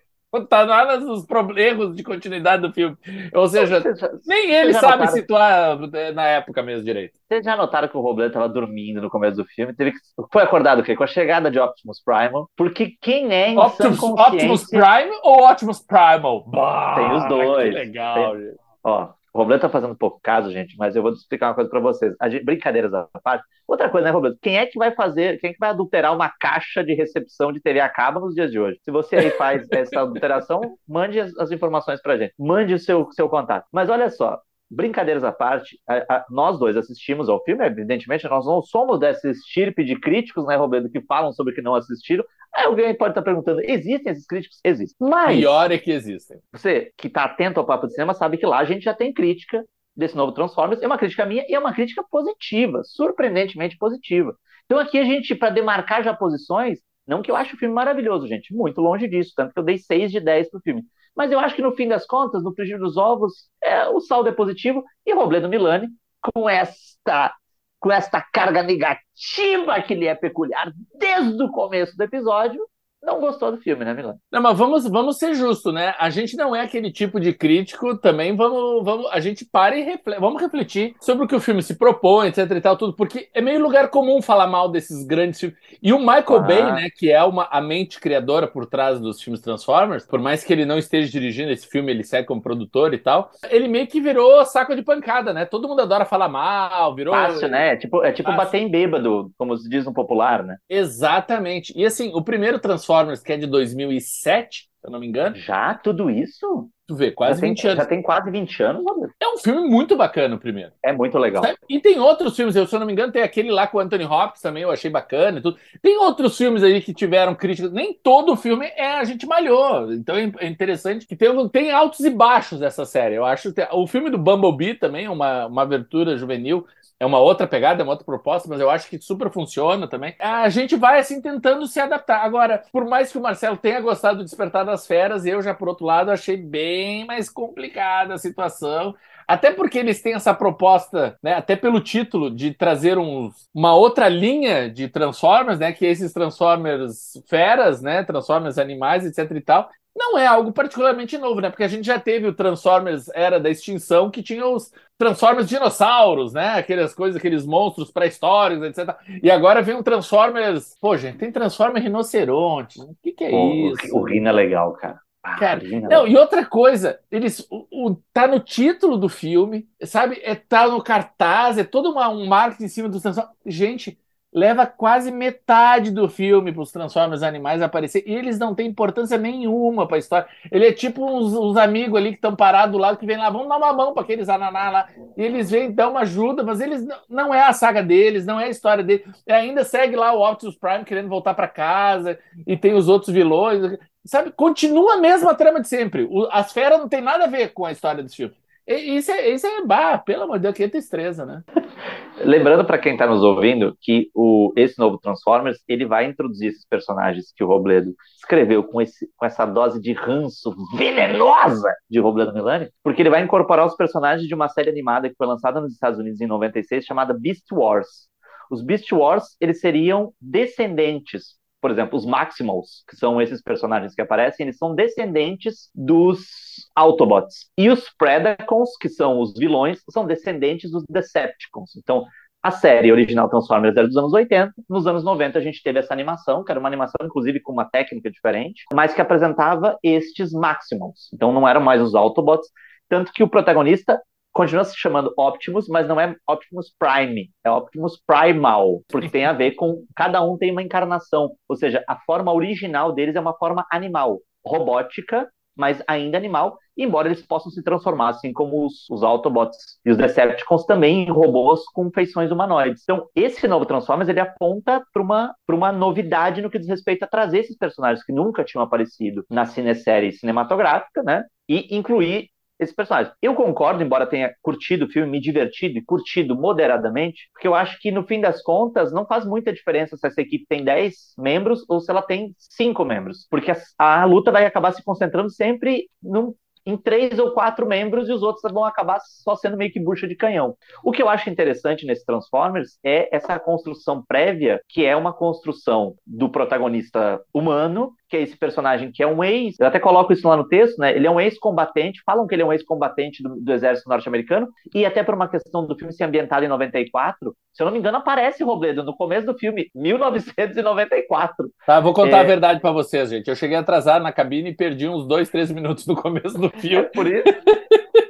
tá 0.50 0.64
lá 0.64 0.98
nos 0.98 1.26
erros 1.58 1.96
de 1.96 2.04
continuidade 2.04 2.62
do 2.62 2.74
filme. 2.74 2.96
Ou 3.34 3.48
seja, 3.48 3.82
já, 3.82 4.10
nem 4.26 4.52
ele 4.52 4.74
sabe 4.74 5.04
notaram... 5.04 5.12
situar 5.12 5.80
é, 5.94 6.12
na 6.12 6.26
época 6.28 6.62
mesmo 6.62 6.86
direito. 6.86 7.14
Vocês 7.28 7.44
já 7.44 7.56
notaram 7.56 7.88
que 7.88 7.98
o 7.98 8.02
Robledo 8.02 8.30
estava 8.30 8.48
dormindo 8.48 9.02
no 9.02 9.10
começo 9.10 9.38
do 9.38 9.46
filme? 9.46 9.74
Teve 9.74 9.94
que... 9.94 10.00
Foi 10.32 10.44
acordado 10.44 10.80
o 10.80 10.84
quê? 10.84 10.96
Com 10.96 11.04
a 11.04 11.08
chegada 11.08 11.50
de 11.50 11.60
Optimus 11.60 12.02
Primal. 12.04 12.50
Porque 12.56 12.94
quem 13.02 13.32
é 13.34 13.50
em 13.50 13.58
Optimus, 13.58 14.02
Optimus 14.04 14.70
Prime 14.70 15.12
ou 15.24 15.50
Optimus 15.50 15.80
Primal? 15.80 16.44
Bah, 16.48 16.96
Tem 16.96 17.12
os 17.12 17.28
dois. 17.28 17.74
Que 17.74 17.80
legal, 17.80 18.36
Tem... 18.36 18.52
Ó, 18.84 19.10
o 19.34 19.40
Robledo 19.40 19.62
tá 19.62 19.70
fazendo 19.70 19.96
pouco 19.96 20.20
caso, 20.22 20.52
gente, 20.52 20.76
mas 20.78 20.96
eu 20.96 21.02
vou 21.02 21.12
explicar 21.12 21.50
uma 21.50 21.56
coisa 21.56 21.70
para 21.70 21.80
vocês. 21.80 22.14
Gente, 22.30 22.44
brincadeiras 22.44 22.94
à 22.94 23.08
parte. 23.24 23.44
Outra 23.68 23.90
coisa, 23.90 24.06
né, 24.06 24.12
Robledo? 24.12 24.38
Quem 24.42 24.58
é 24.58 24.66
que 24.66 24.78
vai 24.78 24.92
fazer, 24.92 25.40
quem 25.40 25.52
é 25.52 25.54
que 25.54 25.60
vai 25.60 25.70
adulterar 25.70 26.16
uma 26.16 26.30
caixa 26.30 26.84
de 26.84 26.94
recepção 26.94 27.52
de 27.52 27.62
TV 27.62 27.80
a 27.80 27.90
cabo 27.90 28.20
nos 28.20 28.34
dias 28.34 28.52
de 28.52 28.60
hoje? 28.60 28.80
Se 28.84 28.92
você 28.92 29.16
aí 29.18 29.32
faz 29.32 29.68
essa 29.72 30.02
adulteração, 30.02 30.62
mande 30.88 31.20
as, 31.20 31.38
as 31.38 31.52
informações 31.52 32.02
pra 32.02 32.18
gente. 32.18 32.34
Mande 32.38 32.74
o 32.74 32.80
seu, 32.80 33.12
seu 33.12 33.30
contato. 33.30 33.66
Mas 33.72 33.90
olha 33.90 34.10
só, 34.10 34.40
brincadeiras 34.70 35.24
à 35.24 35.32
parte, 35.32 35.80
a, 35.88 35.96
a, 36.16 36.26
nós 36.30 36.60
dois 36.60 36.78
assistimos 36.78 37.28
ao 37.28 37.44
filme, 37.44 37.66
evidentemente, 37.66 38.28
nós 38.30 38.46
não 38.46 38.62
somos 38.62 39.00
dessa 39.00 39.30
estirpe 39.30 39.84
de 39.84 40.00
críticos, 40.00 40.46
né, 40.46 40.56
Roberto, 40.56 40.90
que 40.90 41.02
falam 41.02 41.34
sobre 41.34 41.54
que 41.54 41.62
não 41.62 41.76
assistiram. 41.76 42.24
Aí 42.54 42.66
alguém 42.66 42.96
pode 42.96 43.12
estar 43.12 43.22
perguntando: 43.22 43.62
existem 43.62 44.12
esses 44.12 44.26
críticos? 44.26 44.60
Existem. 44.64 45.08
Mas. 45.08 45.38
Pior 45.38 45.72
é 45.72 45.78
que 45.78 45.92
existem. 45.92 46.38
Você 46.52 46.92
que 46.98 47.08
está 47.08 47.24
atento 47.24 47.60
ao 47.60 47.66
papo 47.66 47.88
de 47.88 47.94
cinema 47.94 48.14
sabe 48.14 48.38
que 48.38 48.46
lá 48.46 48.60
a 48.60 48.66
gente 48.66 48.84
já 48.84 48.94
tem 48.94 49.14
crítica 49.14 49.64
desse 49.96 50.16
novo 50.16 50.32
Transformers. 50.32 50.82
É 50.82 50.88
uma 50.88 50.98
crítica 50.98 51.26
minha 51.26 51.46
e 51.48 51.54
é 51.54 51.60
uma 51.60 51.74
crítica 51.74 52.04
positiva, 52.10 52.82
surpreendentemente 52.84 53.78
positiva. 53.78 54.36
Então 54.66 54.80
aqui 54.80 54.98
a 55.00 55.04
gente, 55.04 55.36
para 55.36 55.50
demarcar 55.50 56.04
já 56.04 56.14
posições, 56.14 56.80
não 57.10 57.22
que 57.22 57.32
eu 57.32 57.36
ache 57.36 57.56
o 57.56 57.58
filme 57.58 57.74
maravilhoso, 57.74 58.28
gente, 58.28 58.54
muito 58.54 58.80
longe 58.80 59.08
disso, 59.08 59.34
tanto 59.36 59.54
que 59.54 59.60
eu 59.60 59.64
dei 59.64 59.78
6 59.78 60.12
de 60.12 60.20
10 60.20 60.52
pro 60.52 60.62
filme. 60.62 60.84
Mas 61.16 61.32
eu 61.32 61.40
acho 61.40 61.56
que 61.56 61.62
no 61.62 61.76
fim 61.76 61.88
das 61.88 62.06
contas, 62.06 62.44
no 62.44 62.54
frigir 62.54 62.78
dos 62.78 62.96
ovos, 62.96 63.50
é, 63.62 63.88
o 63.90 64.00
saldo 64.00 64.30
é 64.30 64.32
positivo 64.32 64.84
e 65.06 65.14
Robledo 65.14 65.50
Milani, 65.50 65.88
com 66.22 66.50
esta 66.50 67.34
com 67.80 67.92
esta 67.92 68.22
carga 68.22 68.62
negativa 68.62 69.82
que 69.82 69.96
lhe 69.96 70.06
é 70.06 70.14
peculiar 70.14 70.70
desde 70.96 71.42
o 71.42 71.50
começo 71.50 71.96
do 71.96 72.04
episódio, 72.04 72.62
não 73.02 73.20
gostou 73.20 73.52
do 73.52 73.58
filme, 73.58 73.86
né, 73.86 73.94
Milan? 73.94 74.16
Não, 74.32 74.42
mas 74.42 74.58
vamos, 74.58 74.88
vamos 74.88 75.18
ser 75.18 75.34
justos, 75.34 75.74
né? 75.74 75.96
A 75.98 76.10
gente 76.10 76.36
não 76.36 76.56
é 76.56 76.62
aquele 76.62 76.92
tipo 76.92 77.20
de 77.20 77.34
crítico, 77.34 77.98
também 77.98 78.36
vamos, 78.36 78.84
vamos 78.84 79.08
a 79.12 79.20
gente 79.20 79.46
para 79.46 79.78
e 79.78 79.82
reflete, 79.82 80.20
vamos 80.20 80.42
refletir 80.42 80.96
sobre 81.00 81.24
o 81.24 81.28
que 81.28 81.36
o 81.36 81.40
filme 81.40 81.64
se 81.64 81.78
propõe, 81.78 82.28
etc 82.28 82.52
e 82.52 82.62
tal, 82.62 82.76
tudo, 82.76 82.94
porque 82.94 83.30
é 83.34 83.42
meio 83.42 83.62
lugar 83.62 83.90
comum 83.90 84.22
falar 84.22 84.48
mal 84.48 84.70
desses 84.70 85.06
grandes 85.06 85.40
filmes. 85.40 85.58
E 85.82 85.94
o 85.94 86.00
Michael 86.00 86.24
ah. 86.36 86.40
Bay, 86.40 86.72
né, 86.74 86.90
que 86.94 87.10
é 87.10 87.24
uma, 87.24 87.48
a 87.50 87.62
mente 87.62 88.00
criadora 88.00 88.48
por 88.48 88.66
trás 88.66 89.00
dos 89.00 89.22
filmes 89.22 89.42
Transformers, 89.42 90.06
por 90.06 90.20
mais 90.20 90.44
que 90.44 90.52
ele 90.52 90.66
não 90.66 90.78
esteja 90.78 91.10
dirigindo 91.10 91.52
esse 91.52 91.68
filme, 91.68 91.92
ele 91.92 92.04
segue 92.04 92.28
como 92.28 92.42
produtor 92.42 92.94
e 92.94 92.98
tal, 92.98 93.32
ele 93.50 93.70
meio 93.70 93.88
que 93.88 94.02
virou 94.02 94.44
saco 94.46 94.76
de 94.76 94.82
pancada, 94.82 95.32
né? 95.32 95.46
Todo 95.46 95.70
mundo 95.70 95.82
adora 95.82 96.06
falar 96.06 96.28
mal, 96.28 96.94
virou... 96.94 97.14
Fácil, 97.14 97.48
né? 97.48 97.74
É 97.74 97.76
tipo, 97.78 98.04
é 98.04 98.12
tipo 98.12 98.32
bater 98.34 98.60
em 98.60 98.70
bêbado, 98.70 99.32
como 99.38 99.58
se 99.58 99.70
diz 99.70 99.86
no 99.86 99.94
popular, 99.94 100.44
né? 100.44 100.58
Exatamente. 100.70 101.74
E 101.76 101.86
assim, 101.86 102.12
o 102.14 102.22
primeiro 102.22 102.60
Transformers 102.60 102.89
Transformers, 102.90 103.22
que 103.22 103.34
é 103.34 103.38
de 103.38 103.46
2007, 103.46 104.69
se 104.80 104.88
eu 104.88 104.92
não 104.92 105.00
me 105.00 105.08
engano. 105.08 105.36
Já? 105.36 105.74
Tudo 105.74 106.10
isso? 106.10 106.70
Tu 106.88 106.96
vê, 106.96 107.12
quase 107.12 107.36
já 107.36 107.42
tem, 107.42 107.50
20 107.52 107.68
anos. 107.68 107.78
Já 107.78 107.86
tem 107.86 108.02
quase 108.02 108.32
20 108.32 108.64
anos, 108.64 108.84
Roberto. 108.84 109.14
É 109.22 109.28
um 109.28 109.38
filme 109.38 109.70
muito 109.70 109.96
bacana, 109.96 110.36
o 110.36 110.40
primeiro. 110.40 110.72
É 110.84 110.92
muito 110.92 111.18
legal. 111.20 111.44
Sabe? 111.44 111.58
E 111.70 111.80
tem 111.80 112.00
outros 112.00 112.36
filmes, 112.36 112.56
eu, 112.56 112.66
se 112.66 112.76
eu 112.76 112.80
não 112.80 112.88
me 112.88 112.94
engano, 112.94 113.12
tem 113.12 113.22
aquele 113.22 113.52
lá 113.52 113.68
com 113.68 113.78
o 113.78 113.82
Anthony 113.82 114.06
Hopkins 114.06 114.42
também, 114.42 114.64
eu 114.64 114.72
achei 114.72 114.90
bacana 114.90 115.38
e 115.38 115.42
tudo. 115.42 115.58
Tem 115.84 115.98
outros 116.00 116.36
filmes 116.36 116.64
aí 116.64 116.82
que 116.82 116.94
tiveram 116.94 117.36
críticas. 117.36 117.72
Nem 117.72 117.94
todo 117.94 118.36
filme 118.36 118.66
é 118.76 118.96
a 118.96 119.04
gente 119.04 119.28
malhou. 119.28 119.94
Então 119.94 120.16
é 120.16 120.48
interessante 120.48 121.06
que 121.06 121.16
tem, 121.16 121.30
tem 121.50 121.72
altos 121.72 122.00
e 122.00 122.10
baixos 122.10 122.62
essa 122.62 122.86
série. 122.86 123.16
Eu 123.16 123.26
acho 123.26 123.54
que 123.54 123.68
o 123.72 123.86
filme 123.86 124.10
do 124.10 124.18
Bumblebee 124.18 124.74
também 124.74 125.06
é 125.06 125.10
uma, 125.12 125.46
uma 125.46 125.62
abertura 125.62 126.18
juvenil 126.18 126.66
é 127.00 127.06
uma 127.06 127.20
outra 127.20 127.48
pegada, 127.48 127.82
é 127.82 127.84
uma 127.84 127.94
outra 127.94 128.06
proposta, 128.06 128.50
mas 128.50 128.60
eu 128.60 128.70
acho 128.70 128.90
que 128.90 129.02
super 129.02 129.32
funciona 129.32 129.88
também. 129.88 130.16
A 130.20 130.50
gente 130.50 130.76
vai 130.76 131.00
assim 131.00 131.22
tentando 131.22 131.66
se 131.66 131.80
adaptar. 131.80 132.26
Agora, 132.26 132.62
por 132.74 132.86
mais 132.86 133.10
que 133.10 133.18
o 133.18 133.22
Marcelo 133.22 133.56
tenha 133.56 133.80
gostado 133.80 134.18
do 134.18 134.26
Despertar 134.26 134.66
das 134.70 134.88
Feras, 134.88 135.26
eu 135.26 135.42
já, 135.42 135.54
por 135.54 135.68
outro 135.68 135.86
lado, 135.86 136.12
achei 136.12 136.38
bem 136.38 137.06
mais 137.06 137.30
complicada 137.30 138.14
a 138.14 138.18
situação. 138.18 138.96
Até 139.30 139.52
porque 139.52 139.78
eles 139.78 140.02
têm 140.02 140.16
essa 140.16 140.34
proposta, 140.34 141.16
né, 141.22 141.36
até 141.36 141.56
pelo 141.56 141.80
título, 141.80 142.32
de 142.32 142.52
trazer 142.52 142.98
uns, 142.98 143.48
uma 143.54 143.76
outra 143.76 144.10
linha 144.10 144.68
de 144.68 144.88
Transformers, 144.88 145.60
né, 145.60 145.72
que 145.72 145.86
é 145.86 145.92
esses 145.92 146.12
Transformers 146.12 147.14
feras, 147.30 147.80
né, 147.80 148.04
Transformers 148.04 148.58
animais, 148.58 149.06
etc 149.06 149.30
e 149.38 149.42
tal 149.42 149.70
não 150.00 150.18
é 150.18 150.26
algo 150.26 150.54
particularmente 150.54 151.18
novo, 151.18 151.42
né? 151.42 151.50
Porque 151.50 151.64
a 151.64 151.68
gente 151.68 151.86
já 151.86 152.00
teve 152.00 152.26
o 152.26 152.34
Transformers 152.34 153.10
Era 153.14 153.38
da 153.38 153.50
Extinção, 153.50 154.10
que 154.10 154.24
tinha 154.24 154.48
os 154.48 154.72
Transformers 154.98 155.50
dinossauros, 155.50 156.32
né? 156.32 156.58
Aquelas 156.58 156.94
coisas, 156.94 157.18
aqueles 157.18 157.46
monstros 157.46 157.92
pré-históricos, 157.92 158.66
etc. 158.66 158.96
E 159.22 159.30
agora 159.30 159.62
vem 159.62 159.76
um 159.76 159.84
Transformers. 159.84 160.74
Pô, 160.80 160.96
gente, 160.96 161.18
tem 161.18 161.32
Transformers 161.32 161.84
rinoceronte. 161.84 162.80
O 162.80 162.96
que, 163.04 163.12
que 163.12 163.26
é 163.26 163.30
Pô, 163.30 163.74
isso? 163.74 163.94
O 163.96 164.04
Rino 164.04 164.30
é 164.30 164.32
legal, 164.32 164.72
cara. 164.74 165.02
Cara, 165.36 165.62
não, 165.90 166.06
e 166.08 166.18
outra 166.18 166.46
coisa, 166.46 167.00
eles 167.10 167.40
o, 167.50 167.68
o, 167.72 167.96
tá 168.14 168.28
no 168.28 168.40
título 168.42 168.98
do 168.98 169.08
filme, 169.08 169.70
sabe? 169.86 170.20
É, 170.22 170.36
tá 170.36 170.68
no 170.68 170.84
cartaz, 170.84 171.58
é 171.58 171.64
todo 171.64 171.92
uma, 171.92 172.10
um 172.10 172.26
marketing 172.28 172.66
em 172.66 172.68
cima 172.68 172.90
Transformers. 173.02 173.38
Gente, 173.46 173.98
leva 174.32 174.66
quase 174.66 175.12
metade 175.12 175.90
do 175.92 176.08
filme 176.08 176.52
para 176.52 176.62
os 176.62 176.72
Transformers 176.72 177.24
animais 177.24 177.62
aparecer 177.62 178.04
e 178.06 178.14
eles 178.14 178.38
não 178.38 178.54
têm 178.54 178.68
importância 178.68 179.18
nenhuma 179.18 179.88
para 179.88 179.98
a 179.98 180.00
história. 180.00 180.28
Ele 180.52 180.68
é 180.68 180.72
tipo 180.72 181.04
uns, 181.04 181.34
uns 181.34 181.58
amigos 181.58 181.98
ali 181.98 182.12
que 182.12 182.18
estão 182.18 182.36
parados 182.36 182.72
do 182.72 182.78
lado 182.78 182.98
que 182.98 183.06
vem 183.06 183.18
lá, 183.18 183.30
vamos 183.30 183.50
dar 183.50 183.58
uma 183.58 183.74
mão 183.74 183.94
para 183.94 184.04
aqueles 184.04 184.30
ananá 184.30 184.70
lá. 184.70 184.88
E 185.18 185.22
eles 185.24 185.50
vêm 185.50 185.72
dar 185.72 185.90
uma 185.90 186.02
ajuda, 186.02 186.44
mas 186.44 186.62
eles 186.62 186.86
não, 186.86 186.98
não 187.10 187.34
é 187.34 187.42
a 187.42 187.54
saga 187.54 187.82
deles, 187.82 188.26
não 188.26 188.40
é 188.40 188.46
a 188.46 188.50
história 188.50 188.84
deles. 188.84 189.06
E 189.26 189.32
ainda 189.32 189.64
segue 189.64 189.96
lá 189.96 190.14
o 190.14 190.22
Optimus 190.22 190.56
Prime 190.56 190.86
querendo 190.86 191.10
voltar 191.10 191.34
para 191.34 191.48
casa 191.48 192.20
e 192.46 192.56
tem 192.56 192.74
os 192.74 192.88
outros 192.88 193.14
vilões. 193.14 193.78
Sabe, 194.06 194.32
continua 194.32 194.94
a 194.94 194.98
mesma 194.98 195.36
trama 195.36 195.60
de 195.60 195.68
sempre. 195.68 196.08
O, 196.10 196.28
as 196.32 196.54
feras 196.54 196.80
não 196.80 196.88
tem 196.88 197.02
nada 197.02 197.26
a 197.26 197.28
ver 197.28 197.50
com 197.50 197.66
a 197.66 197.72
história 197.72 198.04
desse 198.04 198.16
filme. 198.18 198.36
Isso 198.70 199.12
é, 199.12 199.30
isso 199.32 199.48
é 199.48 199.66
bah, 199.66 199.98
pelo 199.98 200.24
amor 200.24 200.38
de 200.38 200.44
Deus, 200.44 200.56
que 200.56 200.68
tristeza, 200.68 201.26
né? 201.26 201.44
Lembrando 202.24 202.64
para 202.64 202.78
quem 202.78 202.94
está 202.94 203.08
nos 203.08 203.24
ouvindo 203.24 203.76
que 203.82 204.12
o, 204.14 204.54
esse 204.56 204.78
novo 204.78 205.00
Transformers 205.00 205.58
ele 205.68 205.88
vai 205.88 206.06
introduzir 206.06 206.50
esses 206.50 206.68
personagens 206.68 207.34
que 207.36 207.44
o 207.44 207.48
Robledo 207.48 207.96
escreveu 208.16 208.64
com, 208.64 208.80
esse, 208.80 209.10
com 209.18 209.26
essa 209.26 209.44
dose 209.44 209.82
de 209.82 209.94
ranço 209.94 210.54
venenosa 210.78 211.74
de 211.90 212.00
Robledo 212.00 212.32
Milani, 212.32 212.70
porque 212.84 213.02
ele 213.02 213.10
vai 213.10 213.24
incorporar 213.24 213.66
os 213.66 213.76
personagens 213.76 214.28
de 214.28 214.36
uma 214.36 214.50
série 214.50 214.70
animada 214.70 215.10
que 215.10 215.16
foi 215.16 215.26
lançada 215.26 215.60
nos 215.60 215.74
Estados 215.74 215.98
Unidos 215.98 216.22
em 216.22 216.28
96 216.28 216.86
chamada 216.86 217.12
Beast 217.12 217.52
Wars. 217.52 218.08
Os 218.52 218.64
Beast 218.64 218.92
Wars 218.92 219.36
eles 219.42 219.60
seriam 219.60 220.14
descendentes 220.22 221.39
por 221.62 221.72
exemplo, 221.72 221.98
os 221.98 222.06
Maximals, 222.06 222.84
que 222.88 222.96
são 222.96 223.22
esses 223.22 223.42
personagens 223.42 223.94
que 223.94 224.02
aparecem, 224.02 224.46
eles 224.46 224.58
são 224.58 224.74
descendentes 224.74 225.70
dos 225.76 226.70
Autobots. 226.76 227.50
E 227.58 227.70
os 227.70 227.90
Predacons, 227.98 228.78
que 228.80 228.90
são 228.90 229.20
os 229.20 229.34
vilões, 229.34 229.82
são 229.90 230.06
descendentes 230.06 230.72
dos 230.72 230.84
Decepticons. 230.90 231.76
Então, 231.76 232.06
a 232.42 232.52
série 232.52 232.92
original 232.92 233.30
Transformers 233.30 233.76
era 233.76 233.86
dos 233.86 233.98
anos 233.98 234.14
80, 234.14 234.54
nos 234.70 234.88
anos 234.88 235.04
90 235.04 235.38
a 235.38 235.42
gente 235.42 235.62
teve 235.62 235.80
essa 235.80 235.94
animação, 235.94 236.42
que 236.44 236.52
era 236.52 236.60
uma 236.60 236.70
animação 236.70 237.06
inclusive 237.06 237.42
com 237.42 237.52
uma 237.52 237.66
técnica 237.66 238.10
diferente, 238.10 238.64
mas 238.74 238.94
que 238.94 239.02
apresentava 239.02 239.78
estes 239.84 240.32
Maximals. 240.32 241.10
Então 241.14 241.34
não 241.34 241.46
eram 241.46 241.60
mais 241.60 241.82
os 241.82 241.96
Autobots, 241.96 242.48
tanto 242.88 243.12
que 243.12 243.24
o 243.24 243.28
protagonista 243.28 244.02
continua 244.32 244.64
se 244.64 244.78
chamando 244.78 245.14
Optimus, 245.18 245.68
mas 245.68 245.88
não 245.88 246.00
é 246.00 246.16
Optimus 246.28 246.74
Prime, 246.78 247.30
é 247.44 247.52
Optimus 247.52 248.02
Primal, 248.06 248.82
porque 248.88 249.10
tem 249.10 249.26
a 249.26 249.34
ver 249.34 249.52
com 249.52 249.84
cada 249.96 250.24
um 250.24 250.38
tem 250.38 250.52
uma 250.52 250.64
encarnação, 250.64 251.32
ou 251.48 251.56
seja, 251.56 251.84
a 251.88 251.96
forma 252.06 252.34
original 252.34 252.94
deles 252.94 253.16
é 253.16 253.20
uma 253.20 253.38
forma 253.38 253.66
animal, 253.72 254.20
robótica, 254.46 255.28
mas 255.60 255.84
ainda 255.86 256.18
animal, 256.18 256.58
embora 256.78 257.10
eles 257.10 257.22
possam 257.22 257.52
se 257.52 257.62
transformar, 257.62 258.10
assim 258.10 258.32
como 258.32 258.66
os, 258.66 258.90
os 258.90 259.04
Autobots 259.04 259.58
e 259.86 259.92
os 259.92 259.98
Decepticons 259.98 260.66
também 260.66 261.04
em 261.04 261.12
robôs 261.12 261.66
com 261.74 261.92
feições 261.92 262.32
humanoides. 262.32 262.84
Então, 262.84 263.06
esse 263.14 263.46
novo 263.46 263.66
Transformers 263.66 264.08
ele 264.08 264.22
aponta 264.22 264.82
para 264.94 265.04
uma, 265.04 265.36
uma 265.50 265.72
novidade 265.74 266.42
no 266.42 266.50
que 266.50 266.58
diz 266.58 266.70
respeito 266.70 267.04
a 267.04 267.08
trazer 267.08 267.40
esses 267.40 267.58
personagens 267.58 268.06
que 268.06 268.14
nunca 268.14 268.46
tinham 268.46 268.64
aparecido 268.64 269.26
na 269.30 269.46
cinesérie 269.46 270.14
cinematográfica, 270.14 271.04
né? 271.04 271.26
E 271.50 271.76
incluir 271.76 272.30
esses 272.60 272.76
personagens. 272.76 273.14
Eu 273.22 273.34
concordo, 273.36 273.82
embora 273.84 274.06
tenha 274.06 274.34
curtido 274.42 274.86
o 274.86 274.90
filme, 274.90 275.12
me 275.12 275.22
divertido 275.22 275.78
e 275.78 275.84
curtido 275.84 276.36
moderadamente, 276.36 277.30
porque 277.34 277.48
eu 277.48 277.56
acho 277.56 277.80
que 277.80 277.92
no 277.92 278.06
fim 278.06 278.20
das 278.20 278.42
contas 278.44 278.92
não 278.92 279.06
faz 279.06 279.26
muita 279.26 279.54
diferença 279.54 279.96
se 279.96 280.06
essa 280.06 280.22
equipe 280.22 280.46
tem 280.48 280.64
10 280.64 281.14
membros 281.18 281.64
ou 281.70 281.80
se 281.80 281.90
ela 281.90 282.02
tem 282.02 282.34
5 282.38 282.84
membros, 282.84 283.28
porque 283.30 283.52
a, 283.52 284.02
a 284.02 284.06
luta 284.06 284.32
vai 284.32 284.46
acabar 284.46 284.72
se 284.74 284.84
concentrando 284.84 285.32
sempre 285.32 285.88
num 286.02 286.34
em 286.66 286.78
três 286.78 287.18
ou 287.18 287.32
quatro 287.32 287.66
membros 287.66 288.08
e 288.08 288.12
os 288.14 288.22
outros 288.22 288.52
vão 288.52 288.64
acabar 288.64 289.00
só 289.02 289.36
sendo 289.36 289.58
meio 289.58 289.72
que 289.72 289.80
bucha 289.80 290.08
de 290.08 290.16
canhão. 290.16 290.56
O 290.84 290.92
que 290.92 291.02
eu 291.02 291.10
acho 291.10 291.30
interessante 291.30 291.86
nesse 291.86 292.06
Transformers 292.06 292.78
é 292.84 293.16
essa 293.16 293.40
construção 293.40 294.04
prévia, 294.06 294.62
que 294.68 294.86
é 294.86 294.96
uma 294.96 295.14
construção 295.14 295.96
do 296.06 296.30
protagonista 296.30 297.22
humano, 297.34 297.94
que 298.10 298.18
é 298.18 298.22
esse 298.22 298.36
personagem 298.36 298.92
que 298.92 299.04
é 299.04 299.08
um 299.08 299.24
ex, 299.24 299.56
eu 299.60 299.68
até 299.68 299.80
coloco 299.80 300.12
isso 300.12 300.28
lá 300.28 300.36
no 300.36 300.48
texto, 300.48 300.78
né? 300.80 300.96
Ele 300.96 301.06
é 301.06 301.12
um 301.12 301.20
ex-combatente, 301.20 302.02
falam 302.06 302.26
que 302.26 302.34
ele 302.34 302.42
é 302.42 302.46
um 302.46 302.52
ex-combatente 302.52 303.22
do, 303.22 303.36
do, 303.36 303.54
exército 303.54 303.88
norte-americano, 303.88 304.48
e 304.74 304.86
até 304.86 305.04
por 305.04 305.14
uma 305.14 305.30
questão 305.30 305.66
do 305.66 305.78
filme 305.78 305.94
ser 305.94 306.06
ambientado 306.06 306.44
em 306.44 306.48
94, 306.48 307.36
se 307.54 307.62
eu 307.62 307.66
não 307.66 307.72
me 307.72 307.80
engano, 307.80 307.98
aparece 307.98 308.44
Robledo 308.44 308.84
no 308.84 308.96
começo 308.96 309.28
do 309.28 309.38
filme, 309.38 309.70
1994. 309.76 311.50
Tá, 311.66 311.80
vou 311.80 311.94
contar 311.94 312.18
é... 312.18 312.22
a 312.22 312.24
verdade 312.24 312.60
para 312.60 312.72
vocês, 312.72 313.10
gente. 313.10 313.30
Eu 313.30 313.36
cheguei 313.36 313.58
atrasado 313.58 314.02
na 314.02 314.12
cabine 314.12 314.50
e 314.50 314.56
perdi 314.56 314.88
uns 314.88 315.08
dois, 315.08 315.30
três 315.30 315.52
minutos 315.52 315.86
no 315.86 315.96
começo 315.96 316.38
do 316.38 316.50
filme. 316.60 316.78
É 316.78 316.84
por 316.84 317.08
isso. 317.08 317.24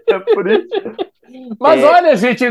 É 0.07 0.19
por 0.19 0.49
isso. 0.49 0.67
Mas 1.59 1.83
é... 1.83 1.85
olha, 1.85 2.15
gente, 2.15 2.45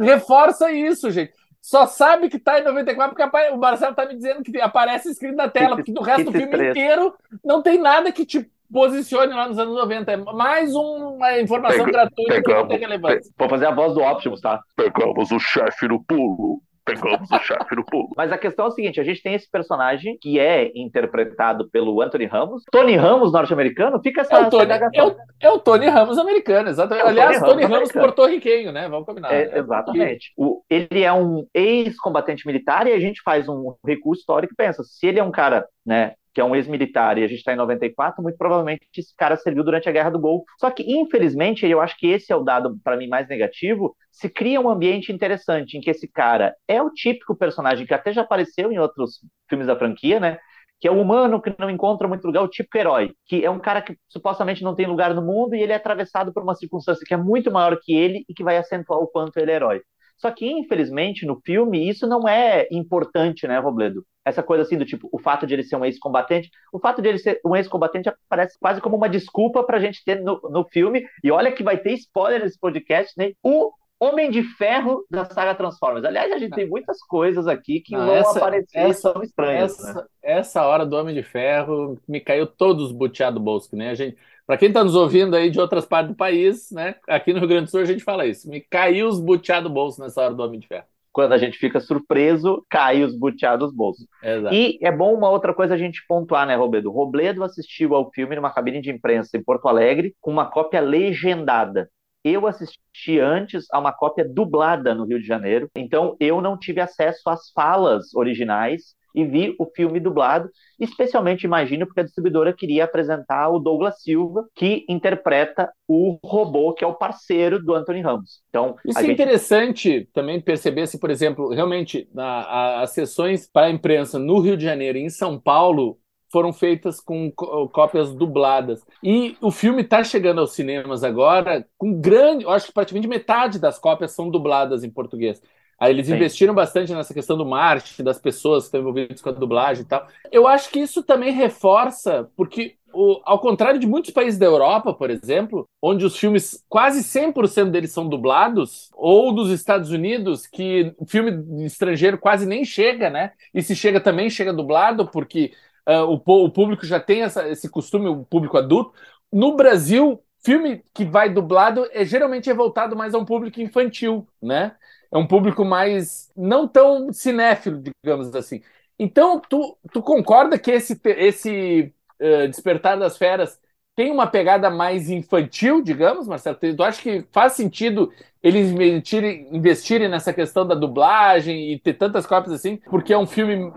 reforça 0.00 0.70
isso, 0.72 1.10
gente 1.10 1.32
só 1.62 1.86
sabe 1.86 2.28
que 2.28 2.40
tá 2.40 2.58
em 2.58 2.64
94 2.64 3.14
porque 3.14 3.54
o 3.54 3.56
Marcelo 3.56 3.94
tá 3.94 4.04
me 4.04 4.16
dizendo 4.16 4.42
que 4.42 4.60
aparece 4.60 5.08
escrito 5.08 5.36
na 5.36 5.48
tela, 5.48 5.76
porque 5.76 5.92
no 5.92 6.02
resto 6.02 6.24
do 6.24 6.32
filme 6.32 6.70
inteiro 6.70 7.14
não 7.44 7.62
tem 7.62 7.78
nada 7.78 8.10
que 8.10 8.26
te 8.26 8.50
posicione 8.70 9.32
lá 9.32 9.46
nos 9.46 9.58
anos 9.60 9.76
90. 9.76 10.10
É 10.10 10.16
mais 10.16 10.74
uma 10.74 11.38
informação 11.38 11.86
gratuita 11.86 12.34
pegamos, 12.34 12.44
que 12.44 12.52
não 12.54 12.68
tem 12.68 12.78
relevância. 12.80 13.32
Vou 13.38 13.48
fazer 13.48 13.66
a 13.66 13.70
voz 13.70 13.94
do 13.94 14.02
Optimus, 14.02 14.40
tá? 14.40 14.60
Pegamos 14.74 15.30
o 15.30 15.38
chefe 15.38 15.86
no 15.86 16.02
pulo. 16.02 16.60
Pegamos 16.84 17.30
o 17.30 17.38
chefe 17.38 17.76
no 17.76 17.84
pulo. 17.84 18.08
Mas 18.16 18.32
a 18.32 18.38
questão 18.38 18.66
é 18.66 18.68
o 18.68 18.72
seguinte: 18.72 19.00
a 19.00 19.04
gente 19.04 19.22
tem 19.22 19.34
esse 19.34 19.48
personagem 19.48 20.18
que 20.20 20.38
é 20.38 20.70
interpretado 20.74 21.68
pelo 21.70 22.02
Anthony 22.02 22.26
Ramos. 22.26 22.64
Tony 22.72 22.96
Ramos, 22.96 23.32
norte-americano, 23.32 24.00
fica 24.02 24.22
essa. 24.22 24.36
É 24.36 24.46
o 24.46 24.50
Tony, 24.50 24.72
é 24.72 25.04
o, 25.04 25.16
é 25.40 25.50
o 25.50 25.58
Tony 25.60 25.86
Ramos 25.86 26.18
americano, 26.18 26.68
exatamente. 26.68 27.06
É 27.06 27.08
Aliás, 27.08 27.38
Tony, 27.38 27.50
Tony 27.50 27.62
Ramos, 27.62 27.90
Ramos 27.90 27.92
porto-riquenho, 27.92 28.72
né? 28.72 28.88
Vamos 28.88 29.06
combinar. 29.06 29.32
É, 29.32 29.58
exatamente. 29.58 30.32
O, 30.36 30.62
ele 30.68 31.02
é 31.02 31.12
um 31.12 31.46
ex-combatente 31.54 32.46
militar 32.46 32.86
e 32.86 32.92
a 32.92 32.98
gente 32.98 33.22
faz 33.22 33.48
um 33.48 33.74
recurso 33.86 34.20
histórico 34.20 34.52
e 34.52 34.56
pensa: 34.56 34.82
se 34.82 35.06
ele 35.06 35.20
é 35.20 35.24
um 35.24 35.30
cara 35.30 35.64
né, 35.86 36.14
que 36.32 36.40
é 36.40 36.44
um 36.44 36.54
ex-militar, 36.56 37.18
e 37.18 37.24
a 37.24 37.26
gente 37.26 37.38
está 37.38 37.52
em 37.52 37.56
94, 37.56 38.22
muito 38.22 38.38
provavelmente 38.38 38.86
esse 38.96 39.14
cara 39.16 39.36
serviu 39.36 39.62
durante 39.64 39.88
a 39.88 39.92
Guerra 39.92 40.10
do 40.10 40.18
Golfo. 40.18 40.44
Só 40.58 40.70
que, 40.70 40.82
infelizmente, 40.82 41.66
eu 41.66 41.80
acho 41.80 41.96
que 41.98 42.06
esse 42.06 42.32
é 42.32 42.36
o 42.36 42.42
dado, 42.42 42.78
para 42.82 42.96
mim, 42.96 43.08
mais 43.08 43.28
negativo, 43.28 43.94
se 44.10 44.28
cria 44.28 44.60
um 44.60 44.70
ambiente 44.70 45.12
interessante 45.12 45.76
em 45.76 45.80
que 45.80 45.90
esse 45.90 46.08
cara 46.08 46.54
é 46.66 46.80
o 46.82 46.90
típico 46.90 47.36
personagem 47.36 47.86
que 47.86 47.94
até 47.94 48.12
já 48.12 48.22
apareceu 48.22 48.72
em 48.72 48.78
outros 48.78 49.20
filmes 49.48 49.66
da 49.66 49.76
franquia, 49.76 50.18
né? 50.20 50.38
Que 50.80 50.88
é 50.88 50.90
o 50.90 51.00
humano 51.00 51.40
que 51.40 51.54
não 51.58 51.70
encontra 51.70 52.08
muito 52.08 52.26
lugar, 52.26 52.42
o 52.42 52.48
típico 52.48 52.76
herói, 52.76 53.12
que 53.26 53.44
é 53.44 53.50
um 53.50 53.58
cara 53.60 53.80
que 53.82 53.96
supostamente 54.08 54.64
não 54.64 54.74
tem 54.74 54.86
lugar 54.86 55.14
no 55.14 55.22
mundo 55.22 55.54
e 55.54 55.62
ele 55.62 55.72
é 55.72 55.76
atravessado 55.76 56.32
por 56.32 56.42
uma 56.42 56.54
circunstância 56.54 57.04
que 57.06 57.14
é 57.14 57.16
muito 57.16 57.50
maior 57.52 57.78
que 57.80 57.94
ele 57.94 58.24
e 58.28 58.34
que 58.34 58.42
vai 58.42 58.56
acentuar 58.56 58.98
o 58.98 59.06
quanto 59.06 59.36
ele 59.38 59.52
é 59.52 59.54
herói. 59.54 59.82
Só 60.22 60.30
que, 60.30 60.48
infelizmente, 60.48 61.26
no 61.26 61.40
filme, 61.44 61.88
isso 61.88 62.06
não 62.06 62.28
é 62.28 62.68
importante, 62.70 63.44
né, 63.48 63.58
Robledo? 63.58 64.06
Essa 64.24 64.40
coisa 64.40 64.62
assim 64.62 64.78
do 64.78 64.84
tipo, 64.84 65.08
o 65.10 65.18
fato 65.18 65.44
de 65.44 65.52
ele 65.52 65.64
ser 65.64 65.74
um 65.74 65.84
ex-combatente, 65.84 66.48
o 66.72 66.78
fato 66.78 67.02
de 67.02 67.08
ele 67.08 67.18
ser 67.18 67.40
um 67.44 67.56
ex-combatente 67.56 68.08
aparece 68.08 68.56
quase 68.60 68.80
como 68.80 68.96
uma 68.96 69.08
desculpa 69.08 69.64
pra 69.64 69.80
gente 69.80 70.04
ter 70.04 70.20
no, 70.20 70.40
no 70.48 70.64
filme, 70.64 71.04
e 71.24 71.30
olha 71.32 71.50
que 71.50 71.64
vai 71.64 71.76
ter 71.76 71.94
spoiler 71.94 72.40
nesse 72.40 72.56
podcast, 72.56 73.12
né? 73.18 73.32
O 73.42 73.72
Homem 73.98 74.30
de 74.30 74.44
Ferro 74.44 75.04
da 75.10 75.24
saga 75.24 75.56
Transformers. 75.56 76.04
Aliás, 76.04 76.30
a 76.30 76.38
gente 76.38 76.54
tem 76.54 76.68
muitas 76.68 77.00
coisas 77.02 77.48
aqui 77.48 77.80
que 77.80 77.92
não, 77.92 78.06
vão 78.06 78.14
essa, 78.14 78.38
aparecer 78.38 78.78
essa, 78.78 78.90
e 78.90 78.94
são 78.94 79.22
estranhas. 79.24 79.78
Essa, 79.78 79.94
né? 79.94 80.06
essa 80.22 80.66
hora 80.66 80.86
do 80.86 80.96
Homem 80.96 81.16
de 81.16 81.22
Ferro 81.24 81.98
me 82.06 82.20
caiu 82.20 82.46
todos 82.46 82.92
buteado 82.92 83.40
do 83.40 83.44
bolso, 83.44 83.74
né? 83.74 83.90
A 83.90 83.94
gente, 83.94 84.16
para 84.52 84.58
quem 84.58 84.68
está 84.68 84.84
nos 84.84 84.94
ouvindo 84.94 85.34
aí 85.34 85.48
de 85.48 85.58
outras 85.58 85.86
partes 85.86 86.12
do 86.12 86.14
país, 86.14 86.70
né? 86.70 86.96
Aqui 87.08 87.32
no 87.32 87.38
Rio 87.38 87.48
Grande 87.48 87.64
do 87.64 87.70
Sul 87.70 87.80
a 87.80 87.86
gente 87.86 88.04
fala 88.04 88.26
isso. 88.26 88.50
Me 88.50 88.60
caiu 88.60 89.08
os 89.08 89.18
buteados 89.18 89.66
do 89.66 89.72
bolso 89.72 89.98
nessa 89.98 90.20
hora 90.20 90.34
do 90.34 90.42
Homem 90.42 90.60
de 90.60 90.68
Ferro. 90.68 90.84
Quando 91.10 91.32
a 91.32 91.38
gente 91.38 91.56
fica 91.56 91.80
surpreso, 91.80 92.62
cai 92.68 93.02
os 93.02 93.16
buteados 93.18 93.68
dos 93.68 93.74
bolsos. 93.74 94.06
Exato. 94.22 94.54
E 94.54 94.78
é 94.82 94.92
bom 94.92 95.14
uma 95.14 95.30
outra 95.30 95.54
coisa 95.54 95.72
a 95.72 95.78
gente 95.78 96.04
pontuar, 96.06 96.46
né, 96.46 96.54
Robledo? 96.54 96.90
Robledo 96.90 97.42
assistiu 97.42 97.94
ao 97.94 98.10
filme 98.10 98.36
numa 98.36 98.52
cabine 98.52 98.82
de 98.82 98.90
imprensa 98.90 99.38
em 99.38 99.42
Porto 99.42 99.68
Alegre 99.68 100.14
com 100.20 100.30
uma 100.30 100.50
cópia 100.50 100.82
legendada. 100.82 101.88
Eu 102.22 102.46
assisti 102.46 103.18
antes 103.18 103.64
a 103.72 103.78
uma 103.78 103.90
cópia 103.90 104.28
dublada 104.28 104.94
no 104.94 105.06
Rio 105.06 105.18
de 105.18 105.26
Janeiro, 105.26 105.70
então 105.74 106.14
eu 106.20 106.42
não 106.42 106.58
tive 106.58 106.78
acesso 106.82 107.30
às 107.30 107.50
falas 107.52 108.14
originais 108.14 108.94
e 109.14 109.24
vi 109.24 109.54
o 109.58 109.66
filme 109.66 110.00
dublado, 110.00 110.48
especialmente, 110.78 111.44
imagino, 111.44 111.86
porque 111.86 112.00
a 112.00 112.04
distribuidora 112.04 112.52
queria 112.52 112.84
apresentar 112.84 113.50
o 113.50 113.58
Douglas 113.58 114.02
Silva, 114.02 114.46
que 114.54 114.84
interpreta 114.88 115.70
o 115.86 116.18
robô, 116.24 116.72
que 116.72 116.84
é 116.84 116.86
o 116.86 116.94
parceiro 116.94 117.62
do 117.62 117.74
Anthony 117.74 118.00
Ramos. 118.00 118.40
Então, 118.48 118.76
Isso 118.84 118.98
é 118.98 119.02
gente... 119.02 119.12
interessante 119.12 120.08
também 120.12 120.40
perceber 120.40 120.86
se, 120.86 120.98
por 120.98 121.10
exemplo, 121.10 121.50
realmente, 121.50 122.08
na, 122.14 122.80
as 122.82 122.90
sessões 122.90 123.48
para 123.50 123.66
a 123.66 123.70
imprensa 123.70 124.18
no 124.18 124.40
Rio 124.40 124.56
de 124.56 124.64
Janeiro 124.64 124.98
e 124.98 125.02
em 125.02 125.10
São 125.10 125.38
Paulo 125.38 125.98
foram 126.32 126.50
feitas 126.50 126.98
com 126.98 127.30
cópias 127.30 128.14
dubladas. 128.14 128.82
E 129.02 129.36
o 129.40 129.50
filme 129.50 129.82
está 129.82 130.02
chegando 130.02 130.40
aos 130.40 130.54
cinemas 130.54 131.04
agora 131.04 131.66
com 131.76 132.00
grande, 132.00 132.44
eu 132.44 132.50
acho 132.50 132.68
que 132.68 132.72
praticamente 132.72 133.06
metade 133.06 133.58
das 133.58 133.78
cópias 133.78 134.12
são 134.12 134.30
dubladas 134.30 134.82
em 134.82 134.90
português. 134.90 135.42
Aí 135.78 135.92
eles 135.92 136.06
Sim. 136.06 136.14
investiram 136.14 136.54
bastante 136.54 136.92
nessa 136.92 137.12
questão 137.12 137.36
do 137.36 137.44
marketing, 137.44 138.04
das 138.04 138.18
pessoas 138.18 138.64
que 138.64 138.68
estão 138.68 138.80
envolvidas 138.80 139.20
com 139.20 139.28
a 139.28 139.32
dublagem 139.32 139.82
e 139.82 139.86
tal. 139.86 140.06
Eu 140.30 140.46
acho 140.46 140.70
que 140.70 140.78
isso 140.80 141.02
também 141.02 141.32
reforça, 141.32 142.30
porque 142.36 142.76
o, 142.92 143.20
ao 143.24 143.38
contrário 143.40 143.80
de 143.80 143.86
muitos 143.86 144.10
países 144.10 144.38
da 144.38 144.46
Europa, 144.46 144.92
por 144.92 145.10
exemplo, 145.10 145.66
onde 145.80 146.04
os 146.04 146.16
filmes 146.16 146.62
quase 146.68 147.02
100% 147.02 147.70
deles 147.70 147.90
são 147.90 148.08
dublados, 148.08 148.90
ou 148.92 149.32
dos 149.32 149.50
Estados 149.50 149.90
Unidos, 149.90 150.46
que 150.46 150.94
o 150.98 151.06
filme 151.06 151.64
estrangeiro 151.64 152.18
quase 152.18 152.46
nem 152.46 152.64
chega, 152.64 153.10
né? 153.10 153.32
E 153.52 153.62
se 153.62 153.74
chega 153.74 154.00
também 154.00 154.30
chega 154.30 154.52
dublado, 154.52 155.08
porque 155.08 155.52
uh, 155.88 156.04
o, 156.04 156.44
o, 156.44 156.50
público 156.50 156.86
já 156.86 157.00
tem 157.00 157.22
essa, 157.22 157.48
esse 157.48 157.68
costume, 157.68 158.08
o 158.08 158.24
público 158.24 158.58
adulto. 158.58 158.92
No 159.32 159.56
Brasil, 159.56 160.22
filme 160.44 160.82
que 160.92 161.04
vai 161.04 161.32
dublado 161.32 161.88
é 161.92 162.04
geralmente 162.04 162.50
é 162.50 162.54
voltado 162.54 162.94
mais 162.94 163.14
a 163.14 163.18
um 163.18 163.24
público 163.24 163.60
infantil, 163.60 164.26
né? 164.40 164.76
É 165.12 165.18
um 165.18 165.26
público 165.26 165.64
mais 165.64 166.32
não 166.36 166.66
tão 166.66 167.12
cinéfilo, 167.12 167.82
digamos 168.02 168.34
assim. 168.34 168.62
Então, 168.98 169.40
tu, 169.40 169.76
tu 169.92 170.00
concorda 170.02 170.58
que 170.58 170.70
esse, 170.70 170.98
esse 171.04 171.92
uh, 172.20 172.48
Despertar 172.48 172.98
das 172.98 173.18
Feras 173.18 173.60
tem 173.94 174.10
uma 174.10 174.26
pegada 174.26 174.70
mais 174.70 175.10
infantil, 175.10 175.82
digamos, 175.82 176.26
Marcelo? 176.26 176.56
Tu 176.58 176.82
acha 176.82 177.02
que 177.02 177.26
faz 177.30 177.52
sentido 177.52 178.10
eles 178.42 178.70
investirem, 178.70 179.48
investirem 179.54 180.08
nessa 180.08 180.32
questão 180.32 180.66
da 180.66 180.74
dublagem 180.74 181.72
e 181.72 181.78
ter 181.78 181.94
tantas 181.94 182.26
cópias 182.26 182.54
assim? 182.54 182.76
Porque 182.76 183.12
é 183.12 183.18
um 183.18 183.26
filme 183.26 183.70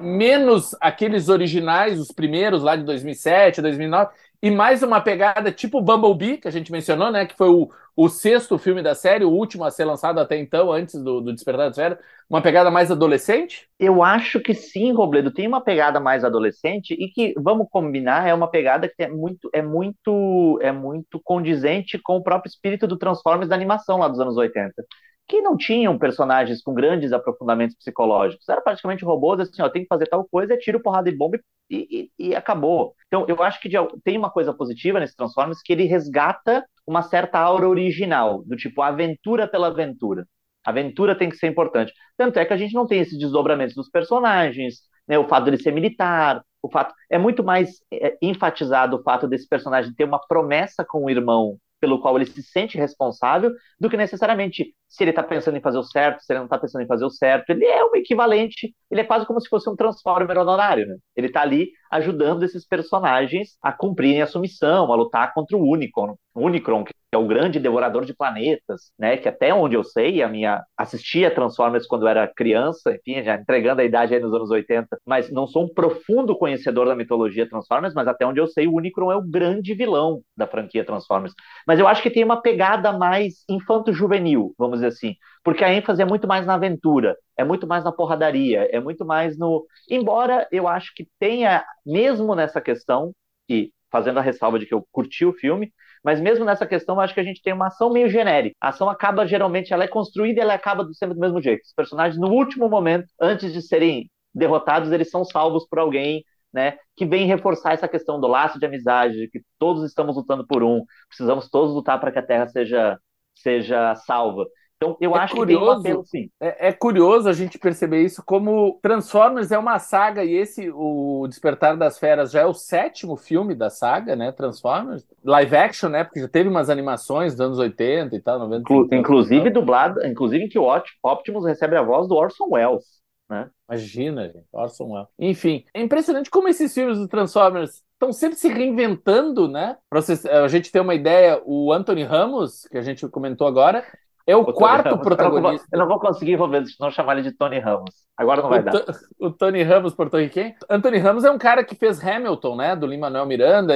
menos 0.00 0.76
aqueles 0.80 1.30
originais, 1.30 1.98
os 1.98 2.12
primeiros 2.12 2.62
lá 2.62 2.76
de 2.76 2.84
2007, 2.84 3.62
2009, 3.62 4.10
e 4.42 4.50
mais 4.50 4.82
uma 4.82 5.00
pegada 5.00 5.50
tipo 5.50 5.80
Bumblebee, 5.80 6.38
que 6.38 6.48
a 6.48 6.50
gente 6.50 6.70
mencionou, 6.70 7.10
né? 7.10 7.26
Que 7.26 7.36
foi 7.36 7.48
o, 7.48 7.70
o 7.96 8.08
sexto 8.08 8.58
filme 8.58 8.82
da 8.82 8.94
série, 8.94 9.24
o 9.24 9.30
último 9.30 9.64
a 9.64 9.70
ser 9.70 9.84
lançado 9.84 10.18
até 10.20 10.36
então, 10.38 10.70
antes 10.72 11.02
do, 11.02 11.20
do 11.20 11.32
Despertar 11.32 11.68
das 11.68 11.76
Feras. 11.76 11.98
Uma 12.28 12.42
pegada 12.42 12.70
mais 12.70 12.90
adolescente? 12.90 13.68
Eu 13.78 14.02
acho 14.02 14.40
que 14.40 14.54
sim, 14.54 14.92
Robledo. 14.92 15.32
Tem 15.32 15.46
uma 15.46 15.60
pegada 15.60 16.00
mais 16.00 16.24
adolescente 16.24 16.94
e 16.94 17.08
que, 17.08 17.34
vamos 17.38 17.68
combinar, 17.70 18.28
é 18.28 18.34
uma 18.34 18.50
pegada 18.50 18.88
que 18.88 19.02
é 19.02 19.08
muito, 19.08 19.48
é 19.52 19.62
muito, 19.62 20.58
é 20.60 20.72
muito 20.72 21.20
condizente 21.22 21.98
com 21.98 22.16
o 22.16 22.22
próprio 22.22 22.50
espírito 22.50 22.86
do 22.86 22.98
Transformers 22.98 23.48
da 23.48 23.54
animação 23.54 23.98
lá 23.98 24.08
dos 24.08 24.20
anos 24.20 24.36
80 24.36 24.84
que 25.26 25.40
não 25.40 25.56
tinham 25.56 25.98
personagens 25.98 26.62
com 26.62 26.74
grandes 26.74 27.12
aprofundamentos 27.12 27.76
psicológicos. 27.76 28.48
Era 28.48 28.60
praticamente 28.60 29.04
robôs, 29.04 29.40
assim, 29.40 29.62
ó, 29.62 29.68
tem 29.68 29.82
que 29.82 29.88
fazer 29.88 30.06
tal 30.06 30.26
coisa, 30.30 30.54
é 30.54 30.56
tiro, 30.56 30.80
porrada 30.82 31.08
e 31.08 31.16
bomba 31.16 31.36
e, 31.36 31.40
e, 31.70 32.10
e 32.18 32.34
acabou. 32.34 32.94
Então, 33.06 33.24
eu 33.28 33.42
acho 33.42 33.60
que 33.60 33.68
de, 33.68 33.76
tem 34.04 34.18
uma 34.18 34.30
coisa 34.30 34.52
positiva 34.52 35.00
nesse 35.00 35.16
Transformers 35.16 35.62
que 35.62 35.72
ele 35.72 35.84
resgata 35.84 36.64
uma 36.86 37.02
certa 37.02 37.38
aura 37.38 37.68
original, 37.68 38.42
do 38.44 38.56
tipo 38.56 38.82
aventura 38.82 39.48
pela 39.48 39.68
aventura. 39.68 40.26
A 40.64 40.70
aventura 40.70 41.16
tem 41.16 41.28
que 41.28 41.36
ser 41.36 41.46
importante. 41.46 41.92
Tanto 42.16 42.38
é 42.38 42.44
que 42.44 42.52
a 42.52 42.56
gente 42.56 42.74
não 42.74 42.86
tem 42.86 43.00
esses 43.00 43.18
desdobramentos 43.18 43.74
dos 43.74 43.88
personagens, 43.88 44.80
né, 45.06 45.18
o 45.18 45.28
fato 45.28 45.44
dele 45.44 45.58
ser 45.58 45.72
militar, 45.72 46.42
o 46.62 46.70
fato 46.70 46.94
é 47.10 47.18
muito 47.18 47.44
mais 47.44 47.82
é, 47.92 48.16
enfatizado 48.22 48.96
o 48.96 49.02
fato 49.02 49.28
desse 49.28 49.46
personagem 49.46 49.94
ter 49.94 50.04
uma 50.04 50.18
promessa 50.26 50.84
com 50.84 51.04
o 51.04 51.10
irmão 51.10 51.58
pelo 51.84 52.00
qual 52.00 52.16
ele 52.16 52.24
se 52.24 52.42
sente 52.42 52.78
responsável, 52.78 53.52
do 53.78 53.90
que 53.90 53.96
necessariamente 53.96 54.74
se 54.88 55.04
ele 55.04 55.10
está 55.10 55.22
pensando 55.22 55.58
em 55.58 55.60
fazer 55.60 55.76
o 55.76 55.82
certo, 55.82 56.20
se 56.22 56.32
ele 56.32 56.38
não 56.38 56.46
está 56.46 56.58
pensando 56.58 56.82
em 56.82 56.86
fazer 56.86 57.04
o 57.04 57.10
certo. 57.10 57.50
Ele 57.50 57.66
é 57.66 57.84
um 57.84 57.94
equivalente, 57.94 58.74
ele 58.90 59.02
é 59.02 59.04
quase 59.04 59.26
como 59.26 59.38
se 59.38 59.50
fosse 59.50 59.68
um 59.68 59.76
Transformer 59.76 60.38
honorário, 60.38 60.86
né? 60.86 60.96
Ele 61.14 61.26
está 61.26 61.42
ali 61.42 61.68
ajudando 61.92 62.42
esses 62.42 62.66
personagens 62.66 63.58
a 63.62 63.70
cumprirem 63.70 64.22
a 64.22 64.26
sua 64.26 64.40
missão, 64.40 64.90
a 64.90 64.96
lutar 64.96 65.34
contra 65.34 65.58
o 65.58 65.70
Unicron, 65.70 66.16
Unicron, 66.34 66.84
que 66.84 66.92
é 67.12 67.16
o 67.18 67.26
grande 67.26 67.60
devorador 67.60 68.04
de 68.04 68.14
planetas, 68.14 68.92
né? 68.98 69.16
Que 69.16 69.28
até 69.28 69.54
onde 69.54 69.76
eu 69.76 69.84
sei, 69.84 70.22
a 70.22 70.28
minha 70.28 70.62
assistia 70.76 71.30
Transformers 71.32 71.86
quando 71.86 72.08
era 72.08 72.26
criança, 72.26 72.92
enfim, 72.94 73.22
já 73.22 73.36
entregando 73.36 73.80
a 73.80 73.84
idade 73.84 74.14
aí 74.14 74.20
nos 74.20 74.34
anos 74.34 74.50
80, 74.50 74.98
mas 75.06 75.30
não 75.30 75.46
sou 75.46 75.64
um 75.64 75.72
profundo 75.72 76.36
conhecedor 76.36 76.86
da 76.86 76.96
mitologia 76.96 77.48
Transformers, 77.48 77.94
mas 77.94 78.08
até 78.08 78.26
onde 78.26 78.40
eu 78.40 78.46
sei, 78.48 78.66
o 78.66 78.74
Unicron 78.74 79.12
é 79.12 79.16
o 79.16 79.22
grande 79.22 79.74
vilão 79.74 80.22
da 80.36 80.46
franquia 80.46 80.84
Transformers. 80.84 81.32
Mas 81.66 81.78
eu 81.78 81.86
acho 81.86 82.02
que 82.02 82.10
tem 82.10 82.24
uma 82.24 82.40
pegada 82.42 82.92
mais 82.92 83.44
infanto-juvenil, 83.48 84.52
vamos 84.58 84.78
dizer 84.78 84.88
assim, 84.88 85.14
porque 85.42 85.62
a 85.64 85.72
ênfase 85.72 86.02
é 86.02 86.04
muito 86.04 86.26
mais 86.26 86.46
na 86.46 86.54
aventura, 86.54 87.16
é 87.36 87.44
muito 87.44 87.66
mais 87.66 87.84
na 87.84 87.92
porradaria, 87.92 88.68
é 88.72 88.80
muito 88.80 89.04
mais 89.04 89.38
no. 89.38 89.64
Embora 89.88 90.48
eu 90.50 90.66
acho 90.66 90.92
que 90.94 91.06
tenha, 91.18 91.64
mesmo 91.84 92.34
nessa 92.34 92.60
questão, 92.60 93.12
e 93.48 93.70
fazendo 93.90 94.18
a 94.18 94.22
ressalva 94.22 94.58
de 94.58 94.66
que 94.66 94.74
eu 94.74 94.84
curti 94.90 95.24
o 95.24 95.32
filme, 95.32 95.72
mas 96.04 96.20
mesmo 96.20 96.44
nessa 96.44 96.66
questão, 96.66 97.00
acho 97.00 97.14
que 97.14 97.20
a 97.20 97.24
gente 97.24 97.42
tem 97.42 97.52
uma 97.54 97.68
ação 97.68 97.90
meio 97.90 98.08
genérica. 98.10 98.54
A 98.60 98.68
ação 98.68 98.90
acaba, 98.90 99.26
geralmente, 99.26 99.72
ela 99.72 99.84
é 99.84 99.88
construída 99.88 100.40
e 100.40 100.42
ela 100.42 100.54
acaba 100.54 100.86
sendo 100.92 101.14
do 101.14 101.20
mesmo 101.20 101.40
jeito. 101.40 101.62
Os 101.64 101.72
personagens, 101.72 102.20
no 102.20 102.28
último 102.28 102.68
momento, 102.68 103.06
antes 103.20 103.52
de 103.52 103.62
serem 103.62 104.10
derrotados, 104.34 104.92
eles 104.92 105.10
são 105.10 105.24
salvos 105.24 105.66
por 105.66 105.78
alguém 105.78 106.22
né, 106.52 106.76
que 106.96 107.06
vem 107.06 107.26
reforçar 107.26 107.72
essa 107.72 107.88
questão 107.88 108.20
do 108.20 108.28
laço 108.28 108.58
de 108.60 108.66
amizade, 108.66 109.16
de 109.16 109.28
que 109.28 109.40
todos 109.58 109.82
estamos 109.84 110.14
lutando 110.14 110.46
por 110.46 110.62
um, 110.62 110.84
precisamos 111.08 111.48
todos 111.50 111.74
lutar 111.74 111.98
para 111.98 112.12
que 112.12 112.18
a 112.18 112.22
Terra 112.22 112.46
seja, 112.48 112.98
seja 113.34 113.94
salva. 113.96 114.46
Então, 114.76 114.96
eu 115.00 115.16
é 115.16 115.18
acho 115.20 115.34
curioso, 115.34 115.76
que 115.76 115.82
tem 115.82 115.94
um 115.94 116.00
apelo, 116.00 116.04
sim. 116.04 116.30
É, 116.40 116.68
é, 116.68 116.72
curioso 116.72 117.28
a 117.28 117.32
gente 117.32 117.58
perceber 117.58 118.02
isso, 118.02 118.22
como 118.24 118.78
Transformers 118.82 119.50
é 119.50 119.58
uma 119.58 119.78
saga, 119.78 120.24
e 120.24 120.34
esse, 120.34 120.70
o 120.74 121.26
Despertar 121.28 121.76
das 121.76 121.98
Feras, 121.98 122.30
já 122.30 122.40
é 122.40 122.46
o 122.46 122.54
sétimo 122.54 123.16
filme 123.16 123.54
da 123.54 123.70
saga, 123.70 124.14
né? 124.16 124.32
Transformers. 124.32 125.06
Live 125.24 125.56
action, 125.56 125.88
né? 125.88 126.04
Porque 126.04 126.20
já 126.20 126.28
teve 126.28 126.48
umas 126.48 126.68
animações 126.68 127.32
dos 127.32 127.40
anos 127.40 127.58
80 127.58 128.14
e 128.14 128.20
tal, 128.20 128.38
90. 128.38 128.60
Inclu 128.60 128.88
inclusive 128.92 129.50
dublado, 129.50 130.04
inclusive 130.04 130.44
em 130.44 130.48
que 130.48 130.58
o 130.58 130.68
Optimus 131.02 131.44
recebe 131.44 131.76
a 131.76 131.82
voz 131.82 132.08
do 132.08 132.14
Orson 132.14 132.48
Welles. 132.50 133.02
Né? 133.30 133.48
Imagina, 133.68 134.26
gente, 134.26 134.46
Orson 134.52 134.92
Welles. 134.92 135.08
Enfim, 135.18 135.64
é 135.72 135.80
impressionante 135.80 136.30
como 136.30 136.48
esses 136.48 136.72
filmes 136.74 136.98
do 136.98 137.08
Transformers 137.08 137.82
estão 137.94 138.12
sempre 138.12 138.36
se 138.36 138.48
reinventando, 138.48 139.48
né? 139.48 139.76
Para 139.88 140.00
a 140.44 140.48
gente 140.48 140.70
ter 140.70 140.80
uma 140.80 140.94
ideia, 140.94 141.40
o 141.46 141.72
Anthony 141.72 142.02
Ramos, 142.02 142.66
que 142.70 142.76
a 142.76 142.82
gente 142.82 143.08
comentou 143.08 143.46
agora, 143.46 143.84
é 144.26 144.34
o, 144.34 144.40
o 144.40 144.52
quarto 144.52 144.96
protagonista. 144.98 145.66
Eu 145.70 145.78
não, 145.78 145.86
vou, 145.86 145.98
conseguir 145.98 146.32
envolver, 146.32 146.64
se 146.64 146.80
não 146.80 146.90
chamar 146.90 147.18
ele 147.18 147.30
de 147.30 147.36
Tony 147.36 147.58
Ramos. 147.58 147.90
Agora 148.16 148.40
não 148.40 148.48
vai 148.48 148.60
o 148.60 148.64
dar. 148.64 148.84
O 149.18 149.30
Tony 149.30 149.62
Ramos, 149.62 149.94
porto-riquenho. 149.94 150.54
Anthony 150.70 150.98
Ramos 150.98 151.24
é 151.24 151.30
um 151.30 151.36
cara 151.36 151.62
que 151.62 151.74
fez 151.74 152.02
Hamilton, 152.02 152.56
né? 152.56 152.74
Do 152.74 152.86
Lin-Manuel 152.86 153.26
Miranda. 153.26 153.74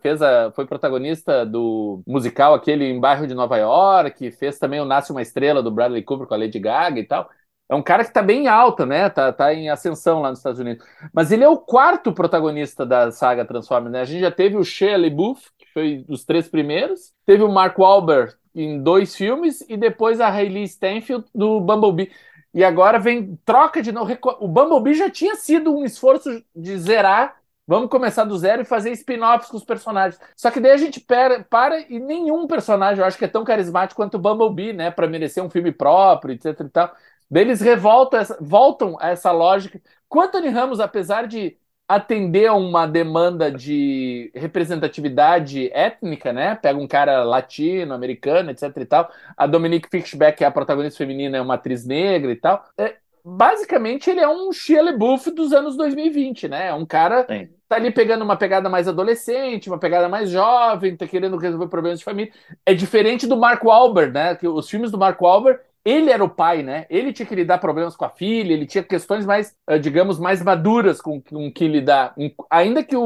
Fez 0.00 0.22
a, 0.22 0.50
foi 0.52 0.66
protagonista 0.66 1.44
do 1.44 2.02
musical 2.06 2.54
aquele 2.54 2.86
em 2.86 2.98
bairro 2.98 3.26
de 3.26 3.34
Nova 3.34 3.58
York. 3.58 4.30
Fez 4.32 4.58
também 4.58 4.80
o 4.80 4.86
Nasce 4.86 5.12
uma 5.12 5.22
Estrela, 5.22 5.62
do 5.62 5.70
Bradley 5.70 6.02
Cooper 6.02 6.26
com 6.26 6.34
a 6.34 6.38
Lady 6.38 6.58
Gaga 6.58 7.00
e 7.00 7.04
tal. 7.04 7.28
É 7.68 7.74
um 7.74 7.82
cara 7.82 8.04
que 8.04 8.12
tá 8.12 8.22
bem 8.22 8.46
alta, 8.46 8.86
né? 8.86 9.08
Tá, 9.10 9.32
tá 9.32 9.52
em 9.52 9.68
ascensão 9.68 10.20
lá 10.20 10.30
nos 10.30 10.38
Estados 10.38 10.60
Unidos. 10.60 10.84
Mas 11.12 11.32
ele 11.32 11.44
é 11.44 11.48
o 11.48 11.58
quarto 11.58 12.12
protagonista 12.12 12.84
da 12.86 13.10
saga 13.10 13.44
Transformers, 13.44 13.92
né? 13.92 14.00
A 14.00 14.04
gente 14.04 14.20
já 14.20 14.30
teve 14.30 14.56
o 14.56 14.64
Shia 14.64 14.96
LaBeouf, 14.96 15.50
que 15.58 15.66
foi 15.72 16.04
dos 16.06 16.24
três 16.24 16.48
primeiros. 16.48 17.12
Teve 17.26 17.42
o 17.42 17.50
Mark 17.50 17.78
Wahlberg, 17.78 18.34
em 18.54 18.82
dois 18.82 19.16
filmes 19.16 19.64
e 19.68 19.76
depois 19.76 20.20
a 20.20 20.28
Hayley 20.28 20.68
Stenfield 20.68 21.26
do 21.34 21.60
Bumblebee. 21.60 22.12
E 22.52 22.62
agora 22.62 22.98
vem 22.98 23.38
troca 23.44 23.82
de 23.82 23.90
novo. 23.90 24.16
O 24.40 24.48
Bumblebee 24.48 24.94
já 24.94 25.10
tinha 25.10 25.34
sido 25.34 25.76
um 25.76 25.84
esforço 25.84 26.42
de 26.54 26.78
zerar 26.78 27.36
Vamos 27.66 27.88
começar 27.88 28.24
do 28.24 28.36
zero 28.36 28.60
e 28.60 28.64
fazer 28.64 28.90
spin-offs 28.92 29.50
com 29.50 29.56
os 29.56 29.64
personagens. 29.64 30.20
Só 30.36 30.50
que 30.50 30.60
daí 30.60 30.72
a 30.72 30.76
gente 30.76 31.00
para, 31.00 31.42
para 31.44 31.80
e 31.80 31.98
nenhum 31.98 32.46
personagem 32.46 33.00
eu 33.00 33.06
acho 33.06 33.16
que 33.16 33.24
é 33.24 33.28
tão 33.28 33.42
carismático 33.42 33.96
quanto 33.96 34.16
o 34.16 34.18
Bumblebee, 34.18 34.74
né? 34.74 34.90
Para 34.90 35.06
merecer 35.06 35.42
um 35.42 35.48
filme 35.48 35.72
próprio, 35.72 36.34
etc 36.34 36.60
e 36.60 36.68
tal. 36.68 36.94
Daí 37.30 37.42
eles 37.42 37.62
revoltam 37.62 38.20
essa, 38.20 38.36
voltam 38.40 38.96
a 39.00 39.08
essa 39.08 39.32
lógica. 39.32 39.80
Quanto 40.08 40.38
Ramos, 40.50 40.78
apesar 40.78 41.26
de 41.26 41.56
atender 41.94 42.46
a 42.46 42.54
uma 42.54 42.86
demanda 42.86 43.50
de 43.50 44.30
representatividade 44.34 45.70
étnica, 45.72 46.32
né? 46.32 46.54
Pega 46.54 46.78
um 46.78 46.86
cara 46.86 47.22
latino, 47.24 47.94
americano, 47.94 48.50
etc 48.50 48.76
e 48.76 48.84
tal. 48.84 49.10
A 49.36 49.46
Dominique 49.46 49.88
Fishback, 49.90 50.38
que 50.38 50.44
é 50.44 50.46
a 50.46 50.50
protagonista 50.50 50.98
feminina, 50.98 51.36
é 51.36 51.40
uma 51.40 51.54
atriz 51.54 51.84
negra 51.86 52.30
e 52.32 52.36
tal. 52.36 52.64
É, 52.78 52.96
basicamente, 53.24 54.10
ele 54.10 54.20
é 54.20 54.28
um 54.28 54.52
Shia 54.52 54.82
LaBeouf 54.82 55.30
dos 55.30 55.52
anos 55.52 55.76
2020, 55.76 56.48
né? 56.48 56.68
É 56.68 56.74
um 56.74 56.86
cara 56.86 57.26
Sim. 57.26 57.48
tá 57.68 57.76
ali 57.76 57.90
pegando 57.90 58.22
uma 58.22 58.36
pegada 58.36 58.68
mais 58.68 58.86
adolescente, 58.86 59.68
uma 59.68 59.78
pegada 59.78 60.08
mais 60.08 60.30
jovem, 60.30 60.96
tá 60.96 61.06
querendo 61.06 61.36
resolver 61.36 61.68
problemas 61.68 61.98
de 61.98 62.04
família. 62.04 62.32
É 62.64 62.74
diferente 62.74 63.26
do 63.26 63.36
Mark 63.36 63.64
Wahlberg, 63.64 64.12
né? 64.12 64.34
Que 64.34 64.46
os 64.46 64.68
filmes 64.68 64.90
do 64.90 64.98
Mark 64.98 65.20
Wahlberg 65.20 65.60
ele 65.84 66.10
era 66.10 66.24
o 66.24 66.28
pai, 66.28 66.62
né? 66.62 66.86
Ele 66.88 67.12
tinha 67.12 67.26
que 67.26 67.34
lidar 67.34 67.58
problemas 67.58 67.94
com 67.96 68.04
a 68.04 68.10
filha, 68.10 68.52
ele 68.52 68.66
tinha 68.66 68.82
questões 68.82 69.26
mais, 69.26 69.54
eh, 69.68 69.78
digamos, 69.78 70.18
mais 70.18 70.42
maduras 70.42 71.00
com, 71.00 71.20
com 71.20 71.52
que 71.52 71.68
lidar. 71.68 72.14
Ainda 72.50 72.82
que 72.82 72.96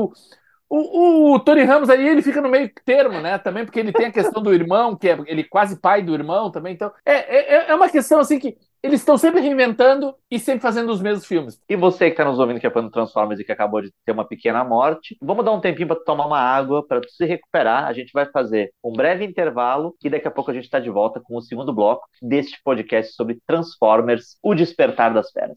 o, 0.68 0.76
o, 0.78 1.34
o, 1.34 1.40
Tony 1.40 1.62
Ramos 1.62 1.88
aí, 1.88 2.06
ele 2.06 2.22
fica 2.22 2.40
no 2.40 2.48
meio 2.48 2.70
termo, 2.84 3.20
né? 3.20 3.38
Também 3.38 3.64
porque 3.64 3.80
ele 3.80 3.92
tem 3.92 4.06
a 4.06 4.12
questão 4.12 4.42
do 4.42 4.52
irmão, 4.52 4.96
que 4.96 5.08
é 5.08 5.18
ele 5.26 5.44
quase 5.44 5.80
pai 5.80 6.02
do 6.02 6.14
irmão 6.14 6.50
também. 6.50 6.74
Então, 6.74 6.92
é, 7.04 7.14
é, 7.14 7.70
é 7.70 7.74
uma 7.74 7.88
questão 7.88 8.20
assim 8.20 8.38
que 8.38 8.56
eles 8.82 9.00
estão 9.00 9.18
sempre 9.18 9.40
reinventando 9.40 10.14
e 10.30 10.38
sempre 10.38 10.60
fazendo 10.60 10.90
os 10.90 11.00
mesmos 11.02 11.26
filmes. 11.26 11.60
E 11.68 11.74
você 11.74 12.06
que 12.06 12.12
está 12.12 12.24
nos 12.24 12.38
ouvindo 12.38 12.60
que 12.60 12.66
é 12.66 12.70
fã 12.70 12.88
Transformers 12.88 13.40
e 13.40 13.44
que 13.44 13.52
acabou 13.52 13.82
de 13.82 13.92
ter 14.04 14.12
uma 14.12 14.26
pequena 14.26 14.62
morte, 14.62 15.16
vamos 15.20 15.44
dar 15.44 15.52
um 15.52 15.60
tempinho 15.60 15.88
para 15.88 15.96
tomar 15.96 16.26
uma 16.26 16.38
água, 16.38 16.86
para 16.86 17.00
se 17.08 17.24
recuperar. 17.24 17.86
A 17.86 17.92
gente 17.92 18.12
vai 18.12 18.26
fazer 18.26 18.70
um 18.84 18.92
breve 18.92 19.24
intervalo 19.24 19.96
e 20.02 20.08
daqui 20.08 20.28
a 20.28 20.30
pouco 20.30 20.50
a 20.50 20.54
gente 20.54 20.64
está 20.64 20.78
de 20.78 20.90
volta 20.90 21.20
com 21.20 21.36
o 21.36 21.42
segundo 21.42 21.72
bloco 21.72 22.06
deste 22.22 22.60
podcast 22.62 23.14
sobre 23.14 23.38
Transformers, 23.46 24.36
o 24.42 24.54
despertar 24.54 25.12
das 25.12 25.30
feras. 25.30 25.56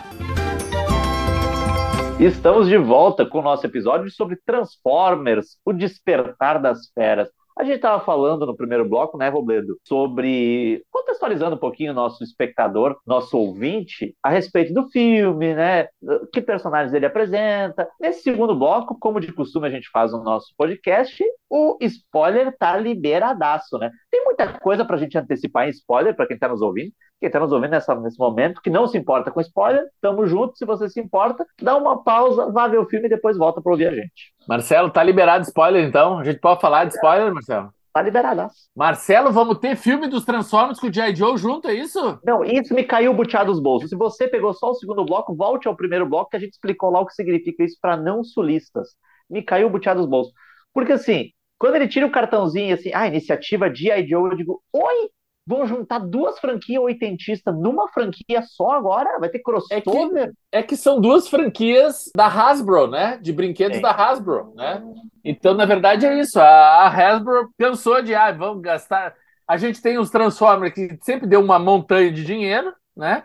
Estamos 2.21 2.69
de 2.69 2.77
volta 2.77 3.25
com 3.25 3.39
o 3.39 3.43
nosso 3.43 3.65
episódio 3.65 4.11
sobre 4.11 4.37
Transformers, 4.45 5.57
o 5.65 5.73
despertar 5.73 6.61
das 6.61 6.91
feras. 6.95 7.31
A 7.59 7.65
gente 7.65 7.77
estava 7.77 8.03
falando 8.05 8.47
no 8.47 8.57
primeiro 8.57 8.89
bloco, 8.89 9.19
né, 9.19 9.29
Robledo, 9.29 9.79
sobre 9.87 10.83
contextualizando 10.91 11.57
um 11.57 11.59
pouquinho 11.59 11.93
o 11.93 11.95
nosso 11.95 12.25
espectador, 12.25 12.99
nosso 13.07 13.37
ouvinte, 13.37 14.17
a 14.23 14.31
respeito 14.31 14.73
do 14.73 14.89
filme, 14.89 15.55
né? 15.55 15.89
Que 16.33 16.41
personagens 16.41 16.95
ele 16.95 17.07
apresenta. 17.07 17.89
Nesse 18.01 18.23
segundo 18.23 18.55
bloco, 18.55 18.99
como 18.99 19.21
de 19.21 19.33
costume 19.33 19.69
a 19.69 19.71
gente 19.71 19.89
faz 19.91 20.13
no 20.13 20.23
nosso 20.23 20.53
podcast, 20.57 21.23
o 21.51 21.77
spoiler 21.81 22.57
tá 22.57 22.77
liberadaço, 22.77 23.79
né? 23.79 23.91
Tem 24.11 24.25
muita 24.25 24.59
coisa 24.59 24.85
para 24.85 24.97
a 24.97 24.99
gente 24.99 25.19
antecipar 25.19 25.67
em 25.67 25.71
spoiler 25.71 26.17
para 26.17 26.27
quem 26.27 26.35
está 26.35 26.49
nos 26.49 26.63
ouvindo. 26.63 26.93
Quem 27.23 27.29
está 27.29 27.39
nos 27.39 27.53
ouvindo 27.53 27.71
nessa, 27.71 27.95
nesse 27.95 28.19
momento, 28.19 28.61
que 28.61 28.69
não 28.69 28.89
se 28.89 28.99
importa 28.99 29.31
com 29.31 29.41
spoiler, 29.41 29.85
tamo 30.01 30.27
junto. 30.27 30.59
Se 30.59 30.65
você 30.65 30.89
se 30.89 31.01
importa, 31.01 31.47
dá 31.63 31.77
uma 31.77 32.03
pausa, 32.03 32.51
vá 32.51 32.67
ver 32.67 32.79
o 32.79 32.85
filme 32.85 33.07
e 33.07 33.09
depois 33.09 33.39
volta 33.39 33.63
para 33.63 33.71
ouvir 33.71 33.87
a 33.87 33.95
gente. 33.95 34.35
Marcelo, 34.49 34.91
tá 34.91 35.05
liberado 35.05 35.45
spoiler 35.45 35.87
então? 35.87 36.19
A 36.19 36.25
gente 36.25 36.41
pode 36.41 36.61
falar 36.61 36.87
de 36.87 36.95
spoiler, 36.95 37.33
Marcelo? 37.33 37.73
Tá 37.93 38.03
liberado. 38.03 38.49
Marcelo, 38.75 39.31
vamos 39.31 39.59
ter 39.59 39.77
filme 39.77 40.09
dos 40.09 40.25
Transformers 40.25 40.81
com 40.81 40.89
o 40.89 40.93
G.I. 40.93 41.15
Joe 41.15 41.39
junto, 41.39 41.69
é 41.69 41.75
isso? 41.75 42.19
Não, 42.25 42.43
isso 42.43 42.75
me 42.75 42.83
caiu 42.83 43.15
buteado 43.15 43.53
dos 43.53 43.63
bolsos. 43.63 43.91
Se 43.91 43.95
você 43.95 44.27
pegou 44.27 44.53
só 44.53 44.73
o 44.73 44.75
segundo 44.75 45.05
bloco, 45.05 45.33
volte 45.33 45.69
ao 45.69 45.77
primeiro 45.77 46.09
bloco 46.09 46.31
que 46.31 46.37
a 46.37 46.41
gente 46.41 46.55
explicou 46.55 46.91
lá 46.91 46.99
o 47.03 47.07
que 47.07 47.15
significa 47.15 47.63
isso 47.63 47.79
para 47.81 47.97
não 47.97 48.25
sulistas. 48.25 48.89
Me 49.31 49.43
caiu 49.45 49.71
buteado 49.71 50.01
dos 50.01 50.11
bolsos. 50.11 50.33
Porque 50.75 50.91
assim, 50.91 51.29
quando 51.57 51.77
ele 51.77 51.87
tira 51.87 52.05
o 52.05 52.11
cartãozinho 52.11 52.75
assim, 52.75 52.91
ah, 52.93 53.07
iniciativa 53.07 53.73
G.I. 53.73 54.09
Joe, 54.09 54.29
eu 54.29 54.37
digo, 54.37 54.61
oi, 54.73 55.09
vão 55.47 55.67
juntar 55.67 55.99
duas 55.99 56.39
franquias 56.39 56.83
oitentistas 56.83 57.55
numa 57.55 57.89
franquia 57.89 58.43
só 58.43 58.71
agora? 58.71 59.19
Vai 59.19 59.29
ter 59.29 59.41
crossover? 59.41 59.81
É 59.81 60.27
que, 60.27 60.33
é 60.53 60.63
que 60.63 60.77
são 60.77 61.01
duas 61.01 61.29
franquias 61.29 62.11
da 62.17 62.27
Hasbro, 62.27 62.87
né? 62.87 63.19
De 63.21 63.33
brinquedos 63.33 63.79
é. 63.79 63.81
da 63.81 63.91
Hasbro, 63.91 64.53
né? 64.55 64.83
Então, 65.25 65.55
na 65.55 65.65
verdade, 65.65 66.07
é 66.07 66.19
isso. 66.19 66.41
A, 66.41 66.87
Hasbro 66.87 67.51
pensou 67.57 68.03
de, 68.03 68.15
ah, 68.15 68.31
vamos 68.33 68.63
gastar... 68.63 69.15
A 69.47 69.57
gente 69.57 69.83
tem 69.83 69.99
os 69.99 70.11
Transformers 70.11 70.73
que 70.73 70.99
sempre 71.03 71.27
deu 71.27 71.41
uma 71.41 71.59
montanha 71.59 72.11
de 72.11 72.25
dinheiro, 72.25 72.73
né? 72.97 73.25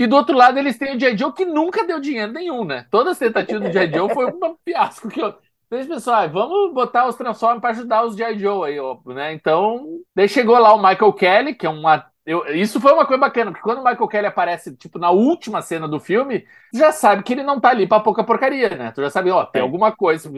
E 0.00 0.06
do 0.06 0.16
outro 0.16 0.34
lado, 0.34 0.58
eles 0.58 0.78
têm 0.78 0.96
o 0.96 0.98
G.I. 0.98 1.16
Joe 1.16 1.30
que 1.30 1.44
nunca 1.44 1.86
deu 1.86 2.00
dinheiro 2.00 2.32
nenhum, 2.32 2.64
né? 2.64 2.86
Todas 2.90 3.12
as 3.12 3.18
tentativas 3.18 3.62
do 3.64 3.70
G.I. 3.70 3.92
Joe 3.92 4.14
foi 4.14 4.26
um 4.32 4.56
fiasco 4.64 5.08
que 5.10 5.20
eu... 5.20 5.34
Então, 5.72 5.86
pessoal, 5.86 6.28
vamos 6.28 6.74
botar 6.74 7.06
os 7.06 7.14
Transformers 7.14 7.60
para 7.60 7.70
ajudar 7.70 8.04
os 8.04 8.16
G.I. 8.16 8.36
Joe 8.40 8.68
aí, 8.68 9.14
né? 9.14 9.32
Então, 9.32 10.00
daí 10.12 10.28
chegou 10.28 10.58
lá 10.58 10.74
o 10.74 10.82
Michael 10.82 11.12
Kelly, 11.12 11.54
que 11.54 11.64
é 11.64 11.70
um 11.70 11.80
eu, 12.26 12.44
isso 12.54 12.80
foi 12.80 12.92
uma 12.92 13.06
coisa 13.06 13.20
bacana, 13.20 13.50
porque 13.50 13.62
quando 13.62 13.78
o 13.78 13.84
Michael 13.84 14.08
Kelly 14.08 14.26
aparece, 14.26 14.76
tipo, 14.76 14.98
na 14.98 15.10
última 15.10 15.62
cena 15.62 15.88
do 15.88 15.98
filme, 15.98 16.44
já 16.72 16.92
sabe 16.92 17.22
que 17.22 17.32
ele 17.32 17.42
não 17.42 17.58
tá 17.58 17.70
ali 17.70 17.86
pra 17.86 17.98
pouca 17.98 18.22
porcaria, 18.22 18.68
né? 18.70 18.92
Tu 18.92 19.00
já 19.00 19.10
sabe, 19.10 19.30
ó, 19.30 19.44
tem 19.44 19.60
é. 19.60 19.62
alguma 19.62 19.90
coisa. 19.90 20.30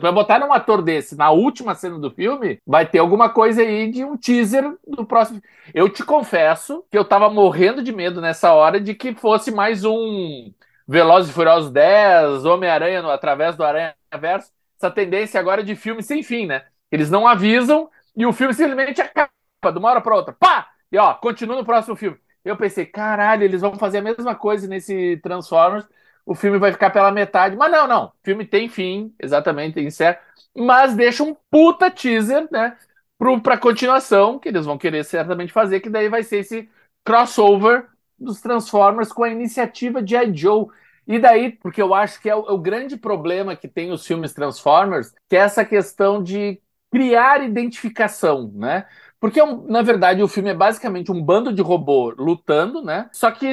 Pra 0.00 0.12
botar 0.12 0.42
um 0.44 0.52
ator 0.52 0.82
desse 0.82 1.16
na 1.16 1.30
última 1.30 1.74
cena 1.74 1.98
do 1.98 2.10
filme, 2.10 2.58
vai 2.66 2.86
ter 2.86 2.98
alguma 2.98 3.28
coisa 3.28 3.62
aí 3.62 3.90
de 3.90 4.04
um 4.04 4.16
teaser 4.16 4.76
do 4.86 5.04
próximo. 5.04 5.42
Eu 5.74 5.88
te 5.88 6.04
confesso 6.04 6.84
que 6.90 6.96
eu 6.96 7.04
tava 7.04 7.28
morrendo 7.28 7.82
de 7.82 7.92
medo 7.92 8.20
nessa 8.20 8.52
hora 8.54 8.80
de 8.80 8.94
que 8.94 9.14
fosse 9.14 9.50
mais 9.50 9.84
um 9.84 10.52
Velozes 10.88 11.30
e 11.30 11.34
Furiosos 11.34 11.70
10, 11.70 12.44
Homem-Aranha 12.44 13.06
através 13.12 13.56
do 13.56 13.62
Aranha 13.62 13.94
Verso 14.20 14.50
essa 14.80 14.90
tendência 14.90 15.38
agora 15.38 15.62
de 15.62 15.76
filme 15.76 16.02
sem 16.02 16.22
fim, 16.22 16.46
né? 16.46 16.64
Eles 16.90 17.10
não 17.10 17.26
avisam 17.28 17.90
e 18.16 18.24
o 18.24 18.32
filme 18.32 18.54
simplesmente 18.54 19.00
acaba 19.00 19.30
de 19.70 19.78
uma 19.78 19.90
hora 19.90 20.00
para 20.00 20.16
outra. 20.16 20.32
Pá! 20.32 20.68
E 20.90 20.96
ó, 20.96 21.12
continua 21.14 21.56
no 21.56 21.64
próximo 21.64 21.94
filme. 21.94 22.18
Eu 22.42 22.56
pensei, 22.56 22.86
caralho, 22.86 23.44
eles 23.44 23.60
vão 23.60 23.76
fazer 23.76 23.98
a 23.98 24.02
mesma 24.02 24.34
coisa 24.34 24.66
nesse 24.66 25.18
Transformers. 25.18 25.86
O 26.24 26.34
filme 26.34 26.58
vai 26.58 26.72
ficar 26.72 26.90
pela 26.90 27.12
metade. 27.12 27.56
Mas 27.56 27.70
não, 27.70 27.86
não. 27.86 28.06
O 28.06 28.12
filme 28.24 28.46
tem 28.46 28.68
fim, 28.68 29.14
exatamente, 29.20 29.74
tem 29.74 29.90
certo. 29.90 30.22
Mas 30.56 30.94
deixa 30.94 31.22
um 31.22 31.36
puta 31.50 31.90
teaser, 31.90 32.48
né? 32.50 32.76
Pro, 33.18 33.40
pra 33.40 33.58
continuação, 33.58 34.38
que 34.38 34.48
eles 34.48 34.64
vão 34.64 34.78
querer 34.78 35.04
certamente 35.04 35.52
fazer, 35.52 35.80
que 35.80 35.90
daí 35.90 36.08
vai 36.08 36.22
ser 36.22 36.38
esse 36.38 36.68
crossover 37.04 37.86
dos 38.18 38.40
Transformers 38.40 39.12
com 39.12 39.22
a 39.24 39.28
iniciativa 39.28 40.02
de 40.02 40.16
I. 40.16 40.34
Joe. 40.34 40.66
E 41.10 41.18
daí, 41.18 41.50
porque 41.50 41.82
eu 41.82 41.92
acho 41.92 42.22
que 42.22 42.30
é 42.30 42.36
o, 42.36 42.46
é 42.46 42.52
o 42.52 42.58
grande 42.58 42.96
problema 42.96 43.56
que 43.56 43.66
tem 43.66 43.90
os 43.90 44.06
filmes 44.06 44.32
Transformers, 44.32 45.12
que 45.28 45.34
é 45.34 45.40
essa 45.40 45.64
questão 45.64 46.22
de 46.22 46.60
criar 46.88 47.42
identificação, 47.42 48.48
né? 48.54 48.86
Porque, 49.18 49.42
na 49.68 49.82
verdade, 49.82 50.22
o 50.22 50.28
filme 50.28 50.50
é 50.50 50.54
basicamente 50.54 51.10
um 51.10 51.20
bando 51.20 51.52
de 51.52 51.60
robô 51.60 52.14
lutando, 52.16 52.80
né? 52.80 53.10
Só 53.10 53.28
que 53.32 53.48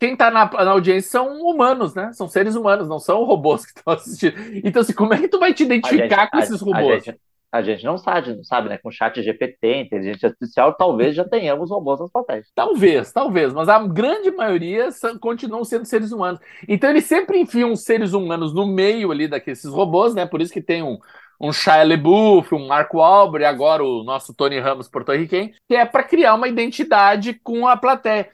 quem 0.00 0.14
está 0.14 0.28
na, 0.28 0.50
na, 0.50 0.72
audiência 0.72 1.08
são 1.08 1.40
humanos, 1.40 1.94
né? 1.94 2.12
São 2.12 2.26
seres 2.26 2.56
humanos, 2.56 2.88
não 2.88 2.98
são 2.98 3.22
robôs 3.22 3.64
que 3.64 3.78
estão 3.78 3.94
assistindo. 3.94 4.34
Então, 4.64 4.82
assim, 4.82 4.92
como 4.92 5.14
é 5.14 5.18
que 5.18 5.28
tu 5.28 5.38
vai 5.38 5.54
te 5.54 5.62
identificar 5.62 6.22
gente, 6.22 6.30
com 6.32 6.38
esses 6.38 6.60
robôs? 6.60 7.02
A 7.02 7.12
gente, 7.12 7.20
a 7.50 7.62
gente 7.62 7.84
não 7.84 7.96
sabe, 7.96 8.34
não 8.34 8.44
sabe, 8.44 8.68
né? 8.68 8.78
Com 8.78 8.90
chat 8.90 9.22
GPT, 9.22 9.76
inteligência 9.76 10.28
artificial, 10.28 10.74
talvez 10.74 11.14
já 11.16 11.24
tenhamos 11.24 11.70
robôs 11.70 11.98
nas 11.98 12.10
platéias. 12.10 12.50
Talvez, 12.54 13.10
talvez, 13.10 13.52
mas 13.54 13.68
a 13.68 13.78
grande 13.86 14.30
maioria 14.30 14.90
são, 14.90 15.18
continuam 15.18 15.64
sendo 15.64 15.86
seres 15.86 16.12
humanos. 16.12 16.40
Então 16.68 16.90
eles 16.90 17.04
sempre 17.04 17.38
enfiam 17.38 17.74
seres 17.74 18.12
humanos 18.12 18.52
no 18.52 18.66
meio 18.66 19.10
ali 19.10 19.26
daqueles 19.26 19.64
robôs, 19.64 20.14
né? 20.14 20.26
Por 20.26 20.42
isso 20.42 20.52
que 20.52 20.60
tem 20.60 20.82
um, 20.82 20.98
um 21.40 21.52
Shia 21.52 21.84
LaBeouf, 21.84 22.54
um 22.54 22.66
Mark 22.66 22.92
Wahlberg, 22.92 23.46
agora 23.46 23.82
o 23.82 24.04
nosso 24.04 24.34
Tony 24.34 24.58
Ramos 24.58 24.88
porto-riquenho, 24.88 25.52
que 25.66 25.74
é 25.74 25.86
para 25.86 26.02
criar 26.02 26.34
uma 26.34 26.48
identidade 26.48 27.32
com 27.42 27.66
a 27.66 27.76
plateia. 27.76 28.28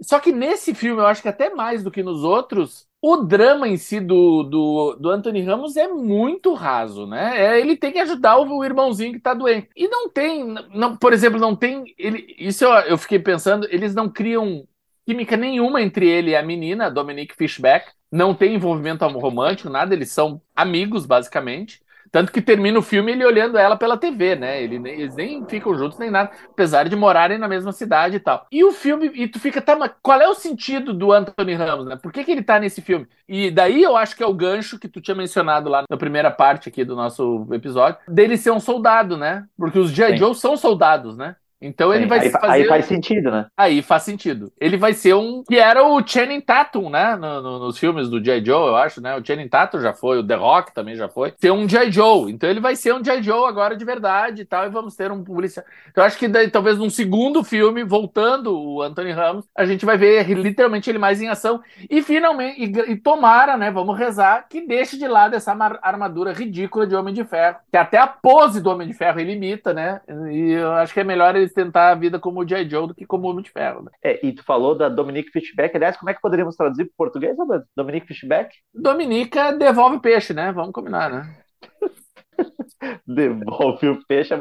Só 0.00 0.18
que 0.18 0.32
nesse 0.32 0.74
filme, 0.74 1.00
eu 1.00 1.06
acho 1.06 1.22
que 1.22 1.28
até 1.28 1.50
mais 1.50 1.82
do 1.82 1.90
que 1.90 2.02
nos 2.02 2.22
outros, 2.24 2.86
o 3.06 3.18
drama 3.18 3.68
em 3.68 3.76
si 3.76 4.00
do, 4.00 4.42
do, 4.44 4.96
do 4.98 5.10
Anthony 5.10 5.42
Ramos 5.42 5.76
é 5.76 5.86
muito 5.86 6.54
raso, 6.54 7.06
né? 7.06 7.34
É, 7.36 7.60
ele 7.60 7.76
tem 7.76 7.92
que 7.92 7.98
ajudar 7.98 8.38
o, 8.38 8.60
o 8.60 8.64
irmãozinho 8.64 9.12
que 9.12 9.20
tá 9.20 9.34
doente. 9.34 9.68
E 9.76 9.86
não 9.86 10.08
tem, 10.08 10.42
não, 10.72 10.96
por 10.96 11.12
exemplo, 11.12 11.38
não 11.38 11.54
tem. 11.54 11.84
Ele, 11.98 12.34
isso 12.38 12.64
eu, 12.64 12.70
eu 12.70 12.96
fiquei 12.96 13.18
pensando, 13.18 13.66
eles 13.70 13.94
não 13.94 14.08
criam 14.08 14.66
química 15.04 15.36
nenhuma 15.36 15.82
entre 15.82 16.08
ele 16.08 16.30
e 16.30 16.36
a 16.36 16.42
menina, 16.42 16.90
Dominique 16.90 17.36
Fishback. 17.36 17.92
Não 18.10 18.34
tem 18.34 18.54
envolvimento 18.54 19.06
romântico, 19.06 19.68
nada, 19.68 19.94
eles 19.94 20.10
são 20.10 20.40
amigos, 20.56 21.04
basicamente. 21.04 21.82
Tanto 22.14 22.30
que 22.30 22.40
termina 22.40 22.78
o 22.78 22.82
filme 22.82 23.10
ele 23.10 23.24
olhando 23.24 23.58
ela 23.58 23.76
pela 23.76 23.96
TV, 23.96 24.36
né? 24.36 24.62
Ele, 24.62 24.76
eles 24.88 25.16
nem 25.16 25.44
ficam 25.48 25.76
juntos 25.76 25.98
nem 25.98 26.12
nada, 26.12 26.30
apesar 26.48 26.88
de 26.88 26.94
morarem 26.94 27.38
na 27.38 27.48
mesma 27.48 27.72
cidade 27.72 28.14
e 28.14 28.20
tal. 28.20 28.46
E 28.52 28.62
o 28.62 28.70
filme, 28.70 29.10
e 29.16 29.26
tu 29.26 29.40
fica, 29.40 29.60
tá, 29.60 29.74
mas 29.74 29.90
qual 30.00 30.20
é 30.20 30.28
o 30.28 30.34
sentido 30.34 30.94
do 30.94 31.10
Anthony 31.10 31.54
Ramos, 31.54 31.86
né? 31.86 31.96
Por 31.96 32.12
que, 32.12 32.22
que 32.22 32.30
ele 32.30 32.44
tá 32.44 32.60
nesse 32.60 32.80
filme? 32.80 33.08
E 33.28 33.50
daí 33.50 33.82
eu 33.82 33.96
acho 33.96 34.14
que 34.14 34.22
é 34.22 34.26
o 34.28 34.32
gancho 34.32 34.78
que 34.78 34.86
tu 34.86 35.00
tinha 35.00 35.16
mencionado 35.16 35.68
lá 35.68 35.82
na 35.90 35.96
primeira 35.96 36.30
parte 36.30 36.68
aqui 36.68 36.84
do 36.84 36.94
nosso 36.94 37.48
episódio, 37.50 37.98
dele 38.06 38.36
ser 38.36 38.52
um 38.52 38.60
soldado, 38.60 39.16
né? 39.16 39.44
Porque 39.58 39.80
os 39.80 39.90
G.I. 39.90 40.16
Joe 40.16 40.36
são 40.36 40.56
soldados, 40.56 41.16
né? 41.16 41.34
Então 41.64 41.90
Sim, 41.90 41.96
ele 41.96 42.06
vai 42.06 42.20
aí, 42.20 42.30
fazer... 42.30 42.46
aí 42.46 42.64
faz 42.66 42.84
sentido, 42.84 43.30
né? 43.30 43.46
Aí 43.56 43.82
faz 43.82 44.02
sentido. 44.02 44.52
Ele 44.60 44.76
vai 44.76 44.92
ser 44.92 45.14
um. 45.14 45.42
Que 45.42 45.58
era 45.58 45.82
o 45.82 46.06
Channing 46.06 46.40
Tatum, 46.40 46.90
né? 46.90 47.16
No, 47.16 47.42
no, 47.42 47.58
nos 47.58 47.78
filmes 47.78 48.08
do 48.08 48.22
J. 48.22 48.44
Joe, 48.44 48.68
eu 48.68 48.76
acho, 48.76 49.00
né? 49.00 49.16
O 49.16 49.24
Channing 49.24 49.48
Tatum 49.48 49.80
já 49.80 49.94
foi, 49.94 50.18
o 50.18 50.26
The 50.26 50.34
Rock 50.34 50.74
também 50.74 50.94
já 50.94 51.08
foi. 51.08 51.32
Ser 51.38 51.50
um 51.50 51.66
J. 51.66 51.90
Joe. 51.90 52.30
Então 52.30 52.48
ele 52.48 52.60
vai 52.60 52.76
ser 52.76 52.92
um 52.92 53.02
J. 53.02 53.22
Joe 53.22 53.48
agora 53.48 53.76
de 53.76 53.84
verdade 53.84 54.42
e 54.42 54.44
tal. 54.44 54.66
E 54.66 54.68
vamos 54.68 54.94
ter 54.94 55.10
um 55.10 55.24
policial. 55.24 55.64
Então 55.90 56.04
eu 56.04 56.06
acho 56.06 56.18
que 56.18 56.28
daí, 56.28 56.50
talvez 56.50 56.78
num 56.78 56.90
segundo 56.90 57.42
filme, 57.42 57.82
voltando 57.82 58.58
o 58.58 58.82
Anthony 58.82 59.12
Ramos, 59.12 59.46
a 59.56 59.64
gente 59.64 59.86
vai 59.86 59.96
ver 59.96 60.28
literalmente 60.28 60.90
ele 60.90 60.98
mais 60.98 61.22
em 61.22 61.28
ação. 61.28 61.62
E 61.88 62.02
finalmente, 62.02 62.62
e, 62.62 62.92
e 62.92 62.96
tomara, 62.96 63.56
né? 63.56 63.70
Vamos 63.70 63.98
rezar 63.98 64.46
que 64.48 64.60
deixe 64.60 64.98
de 64.98 65.08
lado 65.08 65.34
essa 65.34 65.56
armadura 65.82 66.32
ridícula 66.32 66.86
de 66.86 66.94
Homem 66.94 67.14
de 67.14 67.24
Ferro. 67.24 67.56
Que 67.70 67.76
até 67.76 67.98
a 67.98 68.06
pose 68.06 68.60
do 68.60 68.70
Homem 68.70 68.86
de 68.86 68.94
Ferro 68.94 69.18
ele 69.20 69.32
imita, 69.32 69.72
né? 69.72 70.00
E 70.30 70.52
eu 70.52 70.72
acho 70.72 70.92
que 70.92 71.00
é 71.00 71.04
melhor 71.04 71.34
eles 71.34 71.53
tentar 71.54 71.90
a 71.90 71.94
vida 71.94 72.18
como 72.18 72.40
o 72.40 72.44
J. 72.44 72.68
Joe 72.68 72.88
do 72.88 72.94
que 72.94 73.06
como 73.06 73.28
Homem 73.28 73.42
de 73.42 73.50
Ferro. 73.50 73.82
Né? 73.84 73.90
É, 74.02 74.26
e 74.26 74.32
tu 74.32 74.44
falou 74.44 74.76
da 74.76 74.88
Dominique 74.88 75.30
Fishback. 75.30 75.76
Aliás, 75.76 75.96
como 75.96 76.10
é 76.10 76.14
que 76.14 76.20
poderíamos 76.20 76.56
traduzir 76.56 76.84
para 76.84 76.94
português, 76.96 77.36
Roberto? 77.36 77.66
Dominique 77.76 78.06
Fishback? 78.06 78.54
Dominica 78.72 79.52
devolve 79.52 80.00
peixe, 80.00 80.32
né? 80.34 80.52
Vamos 80.52 80.72
combinar, 80.72 81.10
né? 81.10 81.36
devolve 83.06 83.88
o 83.88 84.04
peixe. 84.06 84.34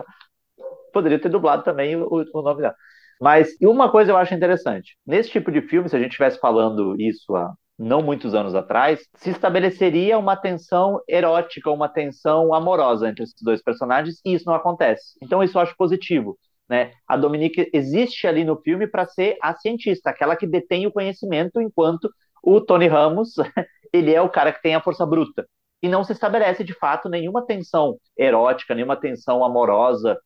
Poderia 0.91 1.19
ter 1.19 1.29
dublado 1.29 1.63
também 1.63 1.95
o, 1.95 2.07
o 2.11 2.41
nome 2.41 2.61
dela. 2.61 2.75
Mas 3.21 3.55
e 3.61 3.67
uma 3.67 3.89
coisa 3.89 4.11
eu 4.11 4.17
acho 4.17 4.33
interessante. 4.33 4.97
Nesse 5.05 5.29
tipo 5.29 5.51
de 5.51 5.61
filme, 5.61 5.87
se 5.87 5.95
a 5.95 5.99
gente 5.99 6.09
estivesse 6.09 6.39
falando 6.39 6.99
isso 6.99 7.35
há 7.35 7.53
não 7.77 8.01
muitos 8.01 8.35
anos 8.35 8.55
atrás, 8.55 9.07
se 9.15 9.29
estabeleceria 9.31 10.17
uma 10.17 10.35
tensão 10.35 11.01
erótica, 11.07 11.71
uma 11.71 11.89
tensão 11.89 12.53
amorosa 12.53 13.09
entre 13.09 13.23
esses 13.23 13.41
dois 13.41 13.61
personagens, 13.61 14.19
e 14.25 14.33
isso 14.33 14.45
não 14.45 14.53
acontece. 14.53 15.17
Então 15.21 15.43
isso 15.43 15.57
eu 15.57 15.61
acho 15.61 15.75
positivo. 15.77 16.37
Né? 16.69 16.91
A 17.07 17.17
Dominique 17.17 17.69
existe 17.73 18.27
ali 18.27 18.43
no 18.43 18.57
filme 18.61 18.87
para 18.87 19.05
ser 19.05 19.37
a 19.41 19.53
cientista, 19.53 20.09
aquela 20.09 20.35
que 20.35 20.47
detém 20.47 20.87
o 20.87 20.91
conhecimento, 20.91 21.61
enquanto 21.61 22.09
o 22.41 22.61
Tony 22.61 22.87
Ramos 22.87 23.35
ele 23.93 24.13
é 24.13 24.21
o 24.21 24.29
cara 24.29 24.51
que 24.51 24.61
tem 24.61 24.75
a 24.75 24.81
força 24.81 25.05
bruta. 25.05 25.45
E 25.81 25.89
não 25.89 26.03
se 26.03 26.13
estabelece 26.13 26.63
de 26.63 26.73
fato 26.73 27.09
nenhuma 27.09 27.45
tensão 27.45 27.97
erótica, 28.17 28.73
nenhuma 28.73 28.95
tensão 28.95 29.43
amorosa 29.43 30.17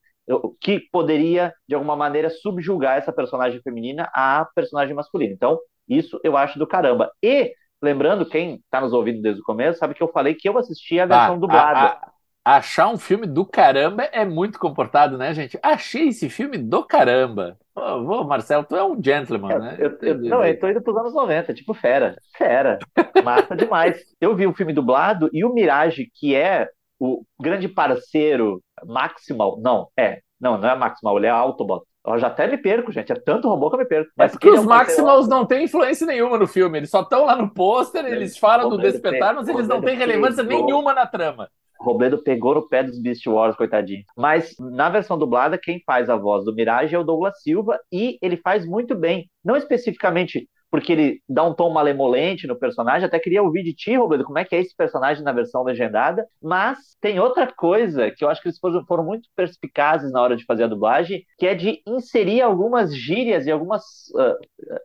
que 0.61 0.81
poderia 0.91 1.53
de 1.67 1.73
alguma 1.73 1.95
maneira 1.95 2.29
subjugar 2.29 2.97
essa 2.97 3.13
personagem 3.13 3.61
feminina 3.61 4.09
à 4.13 4.47
personagem 4.53 4.93
masculina. 4.93 5.33
Então, 5.33 5.57
isso 5.87 6.19
eu 6.23 6.35
acho 6.35 6.59
do 6.59 6.67
caramba. 6.67 7.09
E 7.23 7.53
lembrando, 7.81 8.25
quem 8.25 8.55
está 8.55 8.81
nos 8.81 8.93
ouvindo 8.93 9.21
desde 9.21 9.41
o 9.41 9.45
começo 9.45 9.79
sabe 9.79 9.93
que 9.93 10.03
eu 10.03 10.11
falei 10.11 10.35
que 10.35 10.47
eu 10.49 10.57
assisti 10.57 10.99
a 10.99 11.05
versão 11.05 11.35
ah, 11.35 11.39
dublada. 11.39 11.79
A, 11.79 11.85
a, 11.87 12.11
Achar 12.49 12.87
um 12.87 12.97
filme 12.97 13.27
do 13.27 13.45
caramba 13.45 14.03
é 14.03 14.23
muito 14.23 14.57
comportado, 14.57 15.17
né, 15.17 15.33
gente? 15.33 15.59
Achei 15.61 16.07
esse 16.07 16.29
filme 16.29 16.57
do 16.57 16.81
caramba. 16.81 17.57
Ô, 17.75 18.23
Marcelo, 18.23 18.63
tu 18.63 18.73
é 18.73 18.81
um 18.81 19.03
gentleman, 19.03 19.59
né? 19.59 19.75
Eu, 19.77 19.97
eu, 20.01 20.17
não, 20.17 20.45
eu 20.45 20.57
tô 20.57 20.69
indo 20.69 20.81
pros 20.81 20.95
anos 20.95 21.13
90, 21.13 21.53
tipo 21.53 21.73
fera. 21.73 22.15
Fera. 22.37 22.79
Massa 23.21 23.51
demais. 23.53 24.01
Eu 24.21 24.33
vi 24.33 24.47
o 24.47 24.53
filme 24.53 24.71
dublado 24.71 25.29
e 25.33 25.43
o 25.43 25.53
Mirage, 25.53 26.09
que 26.15 26.35
é 26.35 26.69
o 26.97 27.21
grande 27.37 27.67
parceiro 27.67 28.61
Maximal. 28.85 29.59
Não, 29.59 29.89
é. 29.99 30.21
Não, 30.39 30.57
não 30.57 30.69
é 30.69 30.75
Maximal, 30.77 31.17
ele 31.17 31.27
é 31.27 31.31
Autobot. 31.31 31.83
Eu 32.05 32.17
já 32.17 32.27
até 32.27 32.47
me 32.47 32.57
perco, 32.57 32.93
gente. 32.93 33.11
É 33.11 33.15
tanto 33.15 33.49
robô 33.49 33.69
que 33.69 33.75
eu 33.75 33.79
me 33.79 33.85
perco. 33.85 34.09
Mas 34.15 34.31
é 34.31 34.35
porque 34.35 34.49
os 34.49 34.59
é 34.59 34.61
um 34.61 34.63
Maximals 34.63 35.27
não 35.27 35.45
têm 35.45 35.65
influência 35.65 36.07
nenhuma 36.07 36.37
no 36.37 36.47
filme. 36.47 36.77
Eles 36.77 36.89
só 36.89 37.01
estão 37.01 37.25
lá 37.25 37.35
no 37.35 37.53
pôster, 37.53 38.05
eles 38.05 38.37
falam 38.37 38.69
do 38.69 38.77
despertar, 38.77 39.35
mas 39.35 39.49
eles 39.49 39.67
não 39.67 39.81
têm 39.81 39.97
relevância 39.97 40.43
nenhuma 40.43 40.93
na 40.93 41.05
trama. 41.05 41.49
Robledo 41.79 42.21
pegou 42.23 42.55
no 42.55 42.67
pé 42.67 42.83
dos 42.83 42.99
Beast 42.99 43.25
Wars, 43.27 43.55
coitadinho. 43.55 44.03
Mas 44.15 44.55
na 44.59 44.89
versão 44.89 45.17
dublada, 45.17 45.57
quem 45.57 45.81
faz 45.85 46.09
a 46.09 46.15
voz 46.15 46.45
do 46.45 46.53
Mirage 46.53 46.95
é 46.95 46.99
o 46.99 47.03
Douglas 47.03 47.41
Silva 47.41 47.79
e 47.91 48.17
ele 48.21 48.37
faz 48.37 48.65
muito 48.65 48.95
bem. 48.95 49.29
Não 49.43 49.55
especificamente 49.55 50.47
porque 50.69 50.91
ele 50.91 51.21
dá 51.27 51.43
um 51.43 51.53
tom 51.53 51.69
malemolente 51.71 52.47
no 52.47 52.57
personagem. 52.57 53.05
Até 53.05 53.19
queria 53.19 53.41
ouvir 53.41 53.63
de 53.63 53.73
ti, 53.73 53.95
Robledo, 53.95 54.23
como 54.25 54.37
é 54.37 54.45
que 54.45 54.55
é 54.55 54.59
esse 54.59 54.75
personagem 54.75 55.23
na 55.23 55.31
versão 55.31 55.63
legendada. 55.63 56.25
Mas 56.41 56.77
tem 56.99 57.19
outra 57.19 57.51
coisa 57.51 58.11
que 58.11 58.23
eu 58.23 58.29
acho 58.29 58.41
que 58.41 58.49
eles 58.49 58.59
foram, 58.59 59.03
muito 59.03 59.29
perspicazes 59.35 60.11
na 60.11 60.21
hora 60.21 60.35
de 60.35 60.45
fazer 60.45 60.63
a 60.63 60.67
dublagem, 60.67 61.23
que 61.37 61.47
é 61.47 61.55
de 61.55 61.81
inserir 61.87 62.41
algumas 62.41 62.95
gírias 62.95 63.45
e 63.45 63.51
algumas, 63.51 63.83
uh, 64.15 64.37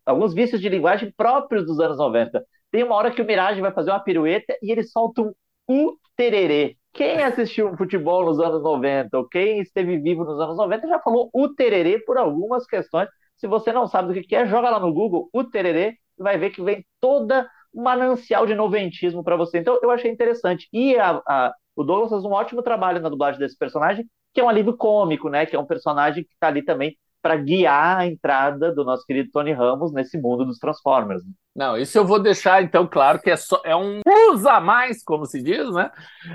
alguns 0.06 0.32
vícios 0.34 0.60
de 0.60 0.68
linguagem 0.68 1.12
próprios 1.16 1.66
dos 1.66 1.80
anos 1.80 1.98
90. 1.98 2.44
Tem 2.70 2.84
uma 2.84 2.94
hora 2.94 3.10
que 3.10 3.20
o 3.20 3.26
Mirage 3.26 3.60
vai 3.60 3.72
fazer 3.72 3.90
uma 3.90 4.00
pirueta 4.00 4.56
e 4.62 4.70
ele 4.70 4.84
solta 4.84 5.22
um 5.22 5.32
U 5.68 5.96
tererê. 6.16 6.76
Quem 6.92 7.22
assistiu 7.22 7.76
futebol 7.76 8.26
nos 8.26 8.38
anos 8.38 8.62
90 8.62 9.16
ou 9.16 9.28
quem 9.28 9.60
esteve 9.60 9.98
vivo 9.98 10.24
nos 10.24 10.38
anos 10.38 10.56
90 10.56 10.88
já 10.88 10.98
falou 10.98 11.30
o 11.32 11.48
tererê 11.48 11.98
por 11.98 12.18
algumas 12.18 12.66
questões. 12.66 13.08
Se 13.36 13.46
você 13.46 13.72
não 13.72 13.86
sabe 13.86 14.12
do 14.12 14.20
que 14.20 14.36
é, 14.36 14.46
joga 14.46 14.70
lá 14.70 14.78
no 14.78 14.92
Google 14.92 15.28
o 15.32 15.42
tererê 15.42 15.96
e 16.18 16.22
vai 16.22 16.36
ver 16.36 16.50
que 16.50 16.62
vem 16.62 16.84
toda 17.00 17.48
manancial 17.74 18.46
de 18.46 18.54
noventismo 18.54 19.24
para 19.24 19.36
você. 19.36 19.58
Então 19.58 19.78
eu 19.82 19.90
achei 19.90 20.10
interessante. 20.10 20.68
E 20.72 20.96
a, 20.96 21.22
a, 21.26 21.54
o 21.74 21.82
Douglas 21.82 22.10
faz 22.10 22.24
um 22.24 22.32
ótimo 22.32 22.62
trabalho 22.62 23.00
na 23.00 23.08
dublagem 23.08 23.40
desse 23.40 23.56
personagem, 23.56 24.06
que 24.34 24.40
é 24.40 24.44
um 24.44 24.48
alívio 24.48 24.76
cômico, 24.76 25.30
né? 25.30 25.46
Que 25.46 25.56
é 25.56 25.58
um 25.58 25.66
personagem 25.66 26.24
que 26.24 26.34
está 26.34 26.48
ali 26.48 26.62
também 26.62 26.96
para 27.22 27.36
guiar 27.36 27.98
a 27.98 28.06
entrada 28.06 28.74
do 28.74 28.84
nosso 28.84 29.06
querido 29.06 29.30
Tony 29.32 29.52
Ramos 29.52 29.92
nesse 29.92 30.20
mundo 30.20 30.44
dos 30.44 30.58
Transformers. 30.58 31.22
Não, 31.54 31.76
isso 31.76 31.96
eu 31.96 32.04
vou 32.04 32.18
deixar 32.18 32.62
então 32.62 32.86
claro 32.86 33.20
que 33.20 33.30
é 33.30 33.36
só 33.36 33.60
é 33.64 33.76
um 33.76 34.00
usa 34.32 34.60
mais, 34.60 35.02
como 35.02 35.26
se 35.26 35.42
diz, 35.42 35.72
né? 35.72 35.90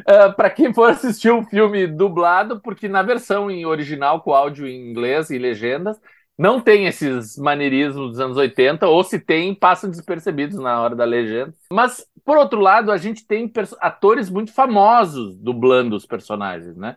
Uh, 0.08 0.12
é, 0.12 0.32
para 0.32 0.50
quem 0.50 0.74
for 0.74 0.90
assistir 0.90 1.32
um 1.32 1.44
filme 1.44 1.88
dublado, 1.88 2.60
porque 2.62 2.88
na 2.88 3.02
versão 3.02 3.50
em 3.52 3.66
original 3.66 4.22
com 4.22 4.34
áudio 4.34 4.68
em 4.68 4.90
inglês 4.90 5.30
e 5.30 5.38
legendas 5.38 6.00
não 6.38 6.62
tem 6.62 6.86
esses 6.86 7.36
maneirismos 7.36 8.12
dos 8.12 8.20
anos 8.20 8.38
80, 8.38 8.88
ou 8.88 9.04
se 9.04 9.20
tem, 9.20 9.56
passam 9.56 9.90
despercebidos 9.90 10.58
na 10.60 10.80
hora 10.80 10.96
da 10.96 11.04
legenda. 11.04 11.54
Mas, 11.72 12.06
por 12.24 12.38
outro 12.38 12.60
lado, 12.60 12.92
a 12.92 12.98
gente 12.98 13.26
tem 13.26 13.52
atores 13.80 14.30
muito 14.30 14.54
famosos 14.54 15.36
dublando 15.36 15.96
os 15.96 16.06
personagens, 16.06 16.78
né? 16.78 16.96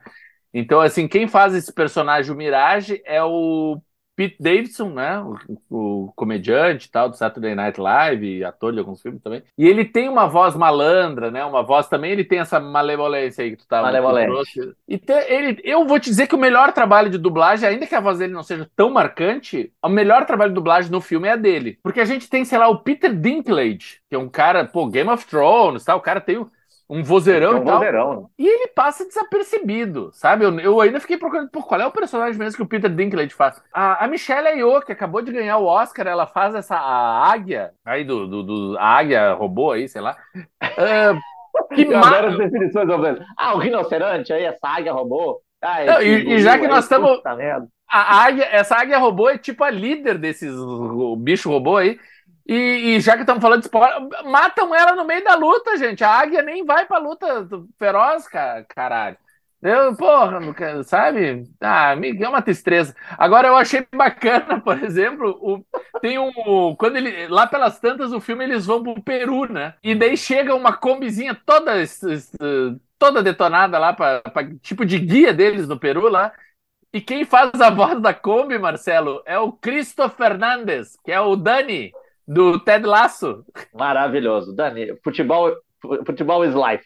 Então, 0.52 0.80
assim, 0.80 1.08
quem 1.08 1.26
faz 1.26 1.54
esse 1.54 1.72
personagem, 1.72 2.30
o 2.30 2.36
Mirage, 2.36 3.00
é 3.06 3.22
o 3.22 3.80
Pete 4.20 4.36
Davidson, 4.38 4.90
né? 4.90 5.18
O, 5.18 5.38
o, 5.70 6.12
comediante 6.14 6.86
e 6.86 6.90
tal 6.90 7.08
do 7.08 7.16
Saturday 7.16 7.54
Night 7.54 7.80
Live, 7.80 8.44
ator 8.44 8.70
de 8.70 8.78
alguns 8.78 9.00
filmes 9.00 9.22
também. 9.22 9.42
E 9.56 9.66
ele 9.66 9.82
tem 9.82 10.10
uma 10.10 10.26
voz 10.26 10.54
malandra, 10.54 11.30
né? 11.30 11.42
Uma 11.42 11.62
voz 11.62 11.88
também, 11.88 12.12
ele 12.12 12.24
tem 12.24 12.38
essa 12.38 12.60
malevolência 12.60 13.42
aí 13.42 13.52
que 13.52 13.56
tu 13.56 13.66
tava 13.66 13.84
Malevolente. 13.84 14.74
E 14.86 14.98
te, 14.98 15.14
ele, 15.26 15.58
eu 15.64 15.86
vou 15.86 15.98
te 15.98 16.10
dizer 16.10 16.26
que 16.26 16.34
o 16.34 16.38
melhor 16.38 16.70
trabalho 16.74 17.08
de 17.08 17.16
dublagem, 17.16 17.66
ainda 17.66 17.86
que 17.86 17.94
a 17.94 18.00
voz 18.00 18.18
dele 18.18 18.34
não 18.34 18.42
seja 18.42 18.68
tão 18.76 18.90
marcante, 18.90 19.72
o 19.82 19.88
melhor 19.88 20.26
trabalho 20.26 20.50
de 20.50 20.56
dublagem 20.56 20.90
no 20.90 21.00
filme 21.00 21.26
é 21.26 21.32
a 21.32 21.36
dele. 21.36 21.78
Porque 21.82 22.00
a 22.00 22.04
gente 22.04 22.28
tem, 22.28 22.44
sei 22.44 22.58
lá, 22.58 22.68
o 22.68 22.80
Peter 22.80 23.14
Dinklage, 23.14 24.00
que 24.06 24.14
é 24.14 24.18
um 24.18 24.28
cara, 24.28 24.66
pô, 24.66 24.86
Game 24.86 25.08
of 25.08 25.26
Thrones, 25.26 25.82
tá? 25.82 25.96
O 25.96 26.00
cara 26.00 26.20
tem 26.20 26.36
o 26.36 26.50
um 26.90 27.04
vozeirão 27.04 27.52
é 27.52 27.54
um 27.54 27.62
e 27.62 27.64
tal. 27.64 27.74
Vozeirão. 27.76 28.30
E 28.36 28.46
ele 28.48 28.66
passa 28.74 29.06
desapercebido, 29.06 30.10
sabe? 30.12 30.44
Eu, 30.44 30.58
eu 30.58 30.80
ainda 30.80 30.98
fiquei 30.98 31.16
procurando 31.16 31.48
por 31.48 31.64
qual 31.64 31.80
é 31.80 31.86
o 31.86 31.92
personagem 31.92 32.36
mesmo 32.36 32.56
que 32.56 32.62
o 32.62 32.66
Peter 32.66 32.90
Dinklage 32.90 33.32
faz. 33.32 33.62
A, 33.72 34.04
a 34.04 34.08
Michelle 34.08 34.48
Yeoh, 34.48 34.82
que 34.82 34.90
acabou 34.90 35.22
de 35.22 35.30
ganhar 35.30 35.58
o 35.58 35.66
Oscar, 35.66 36.08
ela 36.08 36.26
faz 36.26 36.52
essa 36.52 36.74
a 36.74 37.30
águia, 37.32 37.70
aí 37.84 38.02
do, 38.02 38.26
do, 38.26 38.42
do 38.42 38.78
a 38.78 38.84
águia 38.84 39.32
robô 39.34 39.70
aí, 39.70 39.88
sei 39.88 40.00
lá. 40.00 40.16
Uh, 40.36 41.74
que 41.74 41.84
mar... 41.84 42.24
as 42.24 42.36
definições, 42.36 42.88
Ah, 43.38 43.54
o 43.54 43.58
rinoceronte 43.58 44.32
aí, 44.32 44.42
essa 44.42 44.66
águia 44.66 44.92
robô. 44.92 45.40
Ah, 45.62 45.84
Não, 45.84 46.02
e, 46.02 46.34
e, 46.34 46.38
já 46.40 46.58
que 46.58 46.66
nós 46.66 46.84
estamos. 46.84 47.20
A 47.92 48.24
águia, 48.24 48.48
essa 48.50 48.76
águia 48.76 48.98
robô 48.98 49.28
é 49.28 49.38
tipo 49.38 49.62
a 49.62 49.70
líder 49.70 50.18
desses 50.18 50.54
bicho 51.18 51.50
robô 51.50 51.76
aí. 51.76 51.98
E, 52.50 52.96
e, 52.96 53.00
já 53.00 53.14
que 53.14 53.20
estamos 53.20 53.40
falando 53.40 53.60
de 53.60 53.66
esporte, 53.66 54.08
matam 54.24 54.74
ela 54.74 54.96
no 54.96 55.04
meio 55.04 55.22
da 55.22 55.36
luta, 55.36 55.76
gente. 55.76 56.02
A 56.02 56.10
águia 56.10 56.42
nem 56.42 56.64
vai 56.64 56.84
pra 56.84 56.98
luta 56.98 57.48
feroz, 57.78 58.26
caralho. 58.68 59.16
Eu, 59.62 59.94
porra, 59.94 60.40
sabe? 60.82 61.44
Ah, 61.60 61.94
é 61.94 62.28
uma 62.28 62.42
tristeza. 62.42 62.92
Agora 63.16 63.46
eu 63.46 63.56
achei 63.56 63.86
bacana, 63.94 64.58
por 64.60 64.82
exemplo, 64.82 65.38
o, 65.40 65.64
tem 66.00 66.18
um. 66.18 66.74
Quando 66.76 66.96
ele. 66.96 67.28
Lá 67.28 67.46
pelas 67.46 67.78
tantas, 67.78 68.12
o 68.12 68.20
filme 68.20 68.42
eles 68.42 68.66
vão 68.66 68.82
pro 68.82 69.00
Peru, 69.00 69.52
né? 69.52 69.74
E 69.80 69.94
daí 69.94 70.16
chega 70.16 70.52
uma 70.52 70.76
combizinha 70.76 71.36
toda, 71.46 71.74
toda 72.98 73.22
detonada 73.22 73.78
lá, 73.78 73.92
pra, 73.92 74.22
pra 74.22 74.50
tipo 74.60 74.84
de 74.84 74.98
guia 74.98 75.32
deles 75.32 75.68
no 75.68 75.78
Peru 75.78 76.08
lá. 76.08 76.32
E 76.92 77.00
quem 77.00 77.24
faz 77.24 77.60
a 77.60 77.70
voz 77.70 78.00
da 78.00 78.12
Kombi, 78.12 78.58
Marcelo, 78.58 79.22
é 79.24 79.38
o 79.38 79.52
Cristo 79.52 80.08
Fernandes, 80.08 80.98
que 81.04 81.12
é 81.12 81.20
o 81.20 81.36
Dani, 81.36 81.92
do 82.26 82.58
Ted 82.60 82.86
Lasso. 82.86 83.44
Maravilhoso. 83.74 84.54
Dani, 84.54 84.96
futebol, 85.02 85.54
futebol 86.06 86.44
is 86.44 86.54
life. 86.54 86.84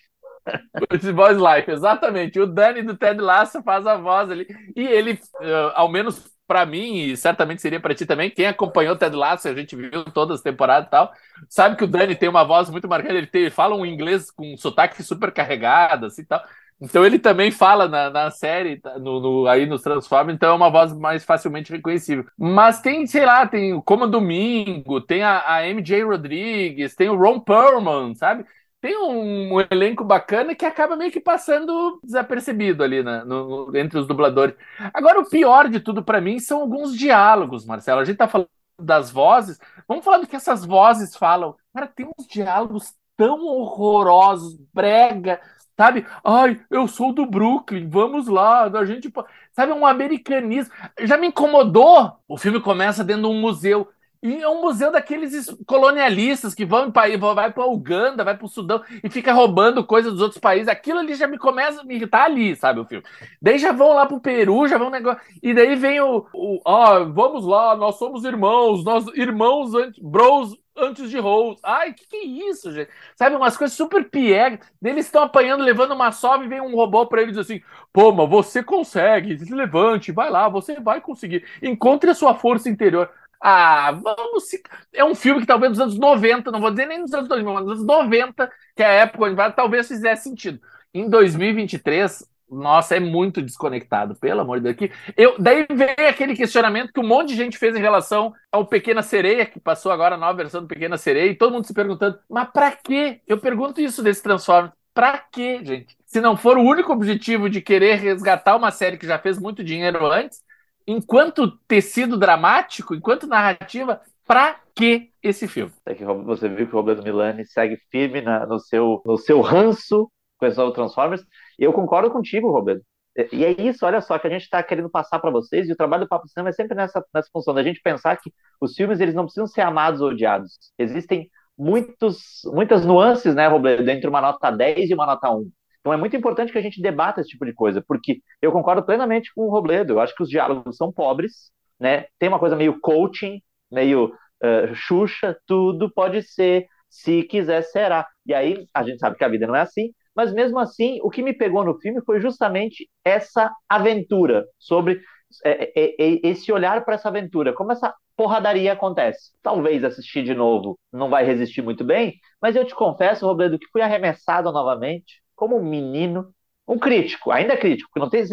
Futebol 0.91 1.31
is 1.31 1.39
life, 1.39 1.71
exatamente. 1.71 2.39
O 2.39 2.47
Dani 2.47 2.83
do 2.83 2.97
Ted 2.97 3.21
Lasso 3.21 3.63
faz 3.63 3.87
a 3.87 3.97
voz 3.97 4.31
ali. 4.31 4.47
E 4.77 4.83
ele, 4.83 5.13
uh, 5.13 5.73
ao 5.75 5.89
menos 5.89 6.35
para 6.47 6.67
mim, 6.67 6.97
e 6.97 7.17
certamente 7.17 7.63
seria 7.63 7.81
para 7.81 7.95
ti 7.95 8.05
também, 8.05 8.31
quem 8.31 8.47
acompanhou 8.47 8.95
o 8.95 8.99
Ted 8.99 9.17
Lasso, 9.17 9.49
a 9.49 9.55
gente 9.55 9.75
viu 9.75 10.05
todas 10.07 10.37
as 10.37 10.43
temporadas 10.43 10.89
e 10.89 10.91
tal, 10.91 11.11
sabe 11.49 11.75
que 11.77 11.85
o 11.85 11.87
Dani 11.87 12.15
tem 12.15 12.29
uma 12.29 12.45
voz 12.45 12.69
muito 12.69 12.87
marcada, 12.87 13.15
ele, 13.15 13.27
tem, 13.27 13.43
ele 13.43 13.51
fala 13.51 13.75
um 13.75 13.87
inglês 13.87 14.31
com 14.31 14.53
um 14.53 14.57
sotaque 14.57 15.03
super 15.03 15.33
carregado, 15.33 16.07
assim 16.07 16.25
tal. 16.25 16.45
Então 16.85 17.05
ele 17.05 17.19
também 17.19 17.51
fala 17.51 17.89
na, 17.89 18.11
na 18.11 18.31
série, 18.31 18.79
tá, 18.79 18.99
no, 18.99 19.19
no, 19.19 19.47
aí 19.47 19.65
nos 19.65 19.83
Transformers, 19.83 20.37
então 20.37 20.51
é 20.51 20.55
uma 20.55 20.71
voz 20.71 20.93
mais 20.93 21.25
facilmente 21.25 21.73
reconhecível. 21.73 22.27
Mas 22.39 22.81
tem, 22.81 23.07
sei 23.07 23.25
lá, 23.25 23.47
tem 23.47 23.81
como 23.81 24.07
Domingo, 24.07 25.01
tem 25.01 25.23
a, 25.23 25.43
a 25.47 25.67
MJ 25.67 26.05
Rodrigues, 26.05 26.95
tem 26.95 27.09
o 27.09 27.17
Ron 27.17 27.41
Perlman, 27.41 28.15
sabe? 28.15 28.45
tem 28.85 28.99
um, 28.99 29.55
um, 29.55 29.61
elenco 29.71 30.05
bacana 30.05 30.55
que 30.55 30.67
acaba 30.67 30.95
meio 30.95 31.11
que 31.11 31.19
passando 31.19 31.99
desapercebido 32.05 32.85
ali 32.85 33.03
né, 33.03 33.25
no, 33.25 33.71
no, 33.71 33.77
entre 33.79 33.99
os 33.99 34.07
dubladores. 34.07 34.55
Agora, 34.93 35.21
o 35.21 35.31
pior 35.31 35.71
de 35.71 35.81
tudo 35.81 36.05
para 36.05 36.21
mim 36.21 36.39
são 36.39 36.61
alguns 36.61 36.95
diálogos, 36.95 37.65
Marcelo. 37.65 38.03
A 38.03 38.05
gente 38.05 38.19
tá 38.19 38.29
falando 38.29 38.51
das 38.79 39.11
vozes, 39.11 39.59
vamos 39.89 40.05
falar 40.05 40.19
do 40.19 40.27
que 40.27 40.37
essas 40.37 40.67
vozes 40.67 41.17
falam. 41.17 41.57
Cara, 41.73 41.87
tem 41.87 42.07
uns 42.07 42.27
diálogos 42.27 42.93
tão 43.17 43.47
horrorosos, 43.47 44.55
brega, 44.75 45.41
sabe? 45.77 46.07
Ai, 46.25 46.61
eu 46.71 46.87
sou 46.89 47.13
do 47.13 47.27
Brooklyn, 47.27 47.89
vamos 47.89 48.29
lá, 48.29 48.65
a 48.65 48.85
gente. 48.85 49.13
Sabe, 49.53 49.73
um 49.73 49.87
americanismo. 49.87 50.73
Já 51.01 51.17
me 51.17 51.29
incomodou. 51.29 52.13
O 52.27 52.37
filme 52.37 52.61
começa 52.61 53.05
dentro 53.05 53.23
de 53.23 53.29
um 53.29 53.41
museu. 53.41 53.89
E 54.25 54.41
é 54.41 54.49
um 54.49 54.63
museu 54.63 54.91
daqueles 54.91 55.55
colonialistas 55.67 56.55
que 56.55 56.65
vão 56.65 56.91
para 56.91 57.15
vai 57.19 57.53
para 57.53 57.67
Uganda, 57.67 58.25
vai 58.25 58.35
para 58.35 58.47
o 58.47 58.49
Sudão 58.49 58.83
e 59.03 59.11
fica 59.11 59.35
roubando 59.35 59.85
coisas 59.85 60.13
dos 60.13 60.23
outros 60.23 60.41
países. 60.41 60.67
Aquilo 60.67 61.01
ali 61.01 61.15
já 61.15 61.27
me 61.29 61.37
começa 61.37 61.83
a 61.83 61.85
me 61.85 61.95
irritar 61.95 62.25
ali, 62.25 62.57
sabe, 62.57 62.81
o 62.81 62.87
filme. 62.87 63.05
Daí 63.41 63.59
já 63.59 63.71
vão 63.71 63.93
lá 63.93 64.07
pro 64.07 64.19
Peru, 64.19 64.67
já 64.67 64.79
vão 64.79 64.89
negócio. 64.89 65.21
E 65.43 65.53
daí 65.53 65.77
vem 65.77 66.01
o, 66.01 66.27
o 66.33 66.59
ah, 66.67 67.01
vamos 67.01 67.45
lá, 67.45 67.77
nós 67.77 67.99
somos 67.99 68.25
irmãos, 68.25 68.83
nós 68.83 69.05
irmãos 69.15 69.73
bros 70.01 70.57
antes 70.77 71.11
de 71.11 71.19
Rose. 71.19 71.61
Ai, 71.63 71.93
que 71.93 72.07
que 72.07 72.17
é 72.17 72.25
isso, 72.25 72.73
gente? 72.73 72.91
Sabe, 73.17 73.37
umas 73.37 73.57
coisas 73.57 73.77
super 73.77 74.09
piegas. 74.09 74.61
Eles 74.83 75.07
estão 75.07 75.23
apanhando, 75.23 75.63
levando 75.63 75.93
uma 75.93 76.13
sova 76.13 76.45
e 76.45 76.49
vem 76.49 76.61
um 76.61 76.75
robô 76.75 77.07
para 77.07 77.23
eles 77.23 77.37
assim: 77.37 77.63
pô, 77.93 78.13
mas 78.13 78.29
você 78.29 78.63
consegue, 78.63 79.39
se 79.39 79.53
levante, 79.55 80.13
vai 80.13 80.31
lá, 80.31 80.49
você 80.49 80.81
vai 80.81 81.01
conseguir. 81.01 81.45
Encontre 81.63 82.11
a 82.11 82.15
sua 82.15 82.35
força 82.35 82.69
interior. 82.69 83.11
Ah, 83.41 83.93
vamos. 83.93 84.49
Se... 84.49 84.63
É 84.93 85.05
um 85.05 85.15
filme 85.15 85.41
que 85.41 85.47
talvez 85.47 85.71
nos 85.71 85.81
anos 85.81 85.99
90, 85.99 86.51
não 86.51 86.61
vou 86.61 86.71
dizer 86.71 86.87
nem 86.87 87.01
nos 87.01 87.13
anos 87.13 87.29
2000, 87.29 87.53
mas 87.55 87.65
nos 87.65 87.73
anos 87.75 87.87
90, 87.87 88.51
que 88.75 88.83
é 88.83 88.87
a 88.87 88.93
época 88.93 89.25
onde 89.27 89.53
talvez 89.55 89.87
fizesse 89.89 90.25
sentido. 90.25 90.61
Em 90.93 91.09
2023, 91.09 92.25
nossa, 92.55 92.97
é 92.97 93.01
muito 93.01 93.43
desconectado, 93.43 94.15
pelo 94.15 94.41
amor 94.41 94.61
de 94.61 94.73
Deus. 94.73 94.91
Eu, 95.17 95.35
daí 95.39 95.67
vem 95.71 96.07
aquele 96.09 96.35
questionamento 96.35 96.93
que 96.93 97.01
um 97.01 97.07
monte 97.07 97.29
de 97.29 97.37
gente 97.37 97.59
fez 97.59 97.77
em 97.77 97.81
relação 97.81 98.33
ao 98.51 98.67
Pequena 98.67 99.03
Sereia, 99.03 99.47
que 99.47 99.61
passou 99.61 99.91
agora 99.93 100.15
a 100.15 100.19
nova 100.19 100.35
versão 100.35 100.63
do 100.63 100.69
Pequena 100.69 100.97
Sereia, 100.97 101.31
e 101.31 101.35
todo 101.35 101.53
mundo 101.53 101.67
se 101.67 101.75
perguntando, 101.75 102.19
mas 102.29 102.49
pra 102.51 102.73
quê? 102.73 103.21
Eu 103.27 103.39
pergunto 103.39 103.81
isso 103.81 104.03
desse 104.03 104.23
Transformers. 104.23 104.73
Pra 104.95 105.19
quê, 105.19 105.61
gente? 105.65 105.97
Se 106.07 106.21
não 106.21 106.37
for 106.37 106.57
o 106.57 106.63
único 106.63 106.93
objetivo 106.93 107.51
de 107.51 107.61
querer 107.61 107.97
resgatar 107.97 108.55
uma 108.55 108.71
série 108.71 108.97
que 108.97 109.07
já 109.07 109.19
fez 109.19 109.39
muito 109.39 109.65
dinheiro 109.65 110.07
antes, 110.07 110.41
enquanto 110.87 111.59
tecido 111.67 112.17
dramático, 112.17 112.95
enquanto 112.95 113.27
narrativa, 113.27 114.01
pra 114.25 114.61
que 114.75 115.11
esse 115.23 115.49
filme? 115.49 115.73
É 115.85 115.95
que 115.95 116.05
você 116.05 116.49
viu 116.49 116.67
que 116.67 116.75
o 116.75 116.79
Roberto 116.79 117.03
Milani 117.03 117.45
segue 117.45 117.77
firme 117.91 118.21
na, 118.21 118.47
no, 118.47 118.59
seu, 118.59 119.03
no 119.05 119.17
seu 119.17 119.41
ranço 119.41 120.11
com 120.39 120.47
esses 120.47 120.75
Transformers. 120.75 121.25
Eu 121.59 121.73
concordo 121.73 122.11
contigo, 122.11 122.51
Roberto. 122.51 122.85
E 123.33 123.45
é 123.45 123.53
isso, 123.63 123.87
olha 123.87 124.01
só, 124.01 124.19
que 124.19 124.27
a 124.27 124.31
gente 124.31 124.43
está 124.43 124.61
querendo 124.63 124.91
passar 124.91 125.21
para 125.21 125.31
vocês, 125.31 125.69
e 125.69 125.73
o 125.73 125.77
trabalho 125.77 126.05
do 126.05 126.09
Papo 126.09 126.27
Cinema 126.29 126.49
é 126.49 126.53
sempre 126.53 126.75
nessa, 126.75 127.05
nessa 127.15 127.29
função, 127.33 127.55
da 127.55 127.63
gente 127.63 127.81
pensar 127.81 128.17
que 128.17 128.33
os 128.61 128.75
filmes 128.75 128.99
eles 129.01 129.15
não 129.15 129.25
precisam 129.25 129.47
ser 129.47 129.61
amados 129.61 130.01
ou 130.01 130.09
odiados. 130.09 130.59
Existem 130.77 131.31
muitos, 131.57 132.41
muitas 132.47 132.85
nuances, 132.85 133.35
né, 133.35 133.47
Roberto, 133.47 133.89
entre 133.89 134.09
uma 134.09 134.21
nota 134.21 134.51
10 134.51 134.91
e 134.91 134.95
uma 134.95 135.07
nota 135.07 135.31
1. 135.31 135.49
Então 135.81 135.93
é 135.93 135.97
muito 135.97 136.17
importante 136.17 136.51
que 136.51 136.59
a 136.59 136.63
gente 136.63 136.81
debata 136.83 137.21
esse 137.21 137.31
tipo 137.31 137.45
de 137.45 137.53
coisa, 137.53 137.85
porque 137.87 138.21
eu 138.43 138.51
concordo 138.51 138.85
plenamente 138.85 139.31
com 139.35 139.43
o 139.43 139.51
Robledo. 139.51 139.93
Eu 139.93 140.01
acho 140.01 140.15
que 140.15 140.23
os 140.23 140.31
diálogos 140.31 140.77
são 140.77 140.93
pobres, 140.93 141.53
né? 141.79 142.07
Tem 142.19 142.29
uma 142.29 142.39
coisa 142.39 142.57
meio 142.57 142.81
coaching, 142.81 143.41
meio 143.71 144.07
uh, 144.07 144.75
Xuxa, 144.75 145.37
tudo 145.47 145.93
pode 145.93 146.23
ser, 146.23 146.67
se 146.89 147.23
quiser 147.25 147.63
será. 147.63 148.07
E 148.27 148.33
aí 148.33 148.67
a 148.73 148.83
gente 148.83 148.99
sabe 148.99 149.17
que 149.17 149.25
a 149.25 149.29
vida 149.29 149.47
não 149.47 149.55
é 149.55 149.61
assim, 149.61 149.93
mas 150.15 150.33
mesmo 150.33 150.59
assim, 150.59 150.99
o 151.03 151.11
que 151.11 151.23
me 151.23 151.33
pegou 151.33 151.65
no 151.65 151.79
filme 151.81 152.03
foi 152.05 152.21
justamente 152.21 152.89
essa 153.05 153.53
aventura 153.69 154.47
sobre 154.59 155.01
é, 155.45 155.73
é, 155.75 155.95
é, 155.99 156.21
esse 156.23 156.53
olhar 156.53 156.85
para 156.85 156.95
essa 156.95 157.09
aventura, 157.09 157.53
como 157.53 157.73
essa 157.73 157.95
porradaria 158.17 158.73
acontece. 158.73 159.33
Talvez 159.43 159.83
assistir 159.83 160.23
de 160.23 160.35
novo 160.35 160.79
não 160.93 161.11
vai 161.11 161.25
resistir 161.25 161.63
muito 161.63 161.85
bem, 161.85 162.15
mas 162.41 162.55
eu 162.55 162.65
te 162.65 162.75
confesso, 162.75 163.27
Robledo, 163.27 163.59
que 163.59 163.69
fui 163.73 163.83
arremessado 163.83 164.53
novamente 164.53 165.23
como 165.35 165.57
um 165.57 165.65
menino, 165.69 166.33
um 166.67 166.79
crítico, 166.79 167.31
ainda 167.31 167.57
crítico, 167.57 167.89
porque 167.91 168.01
não 168.01 168.11
tem 168.11 168.25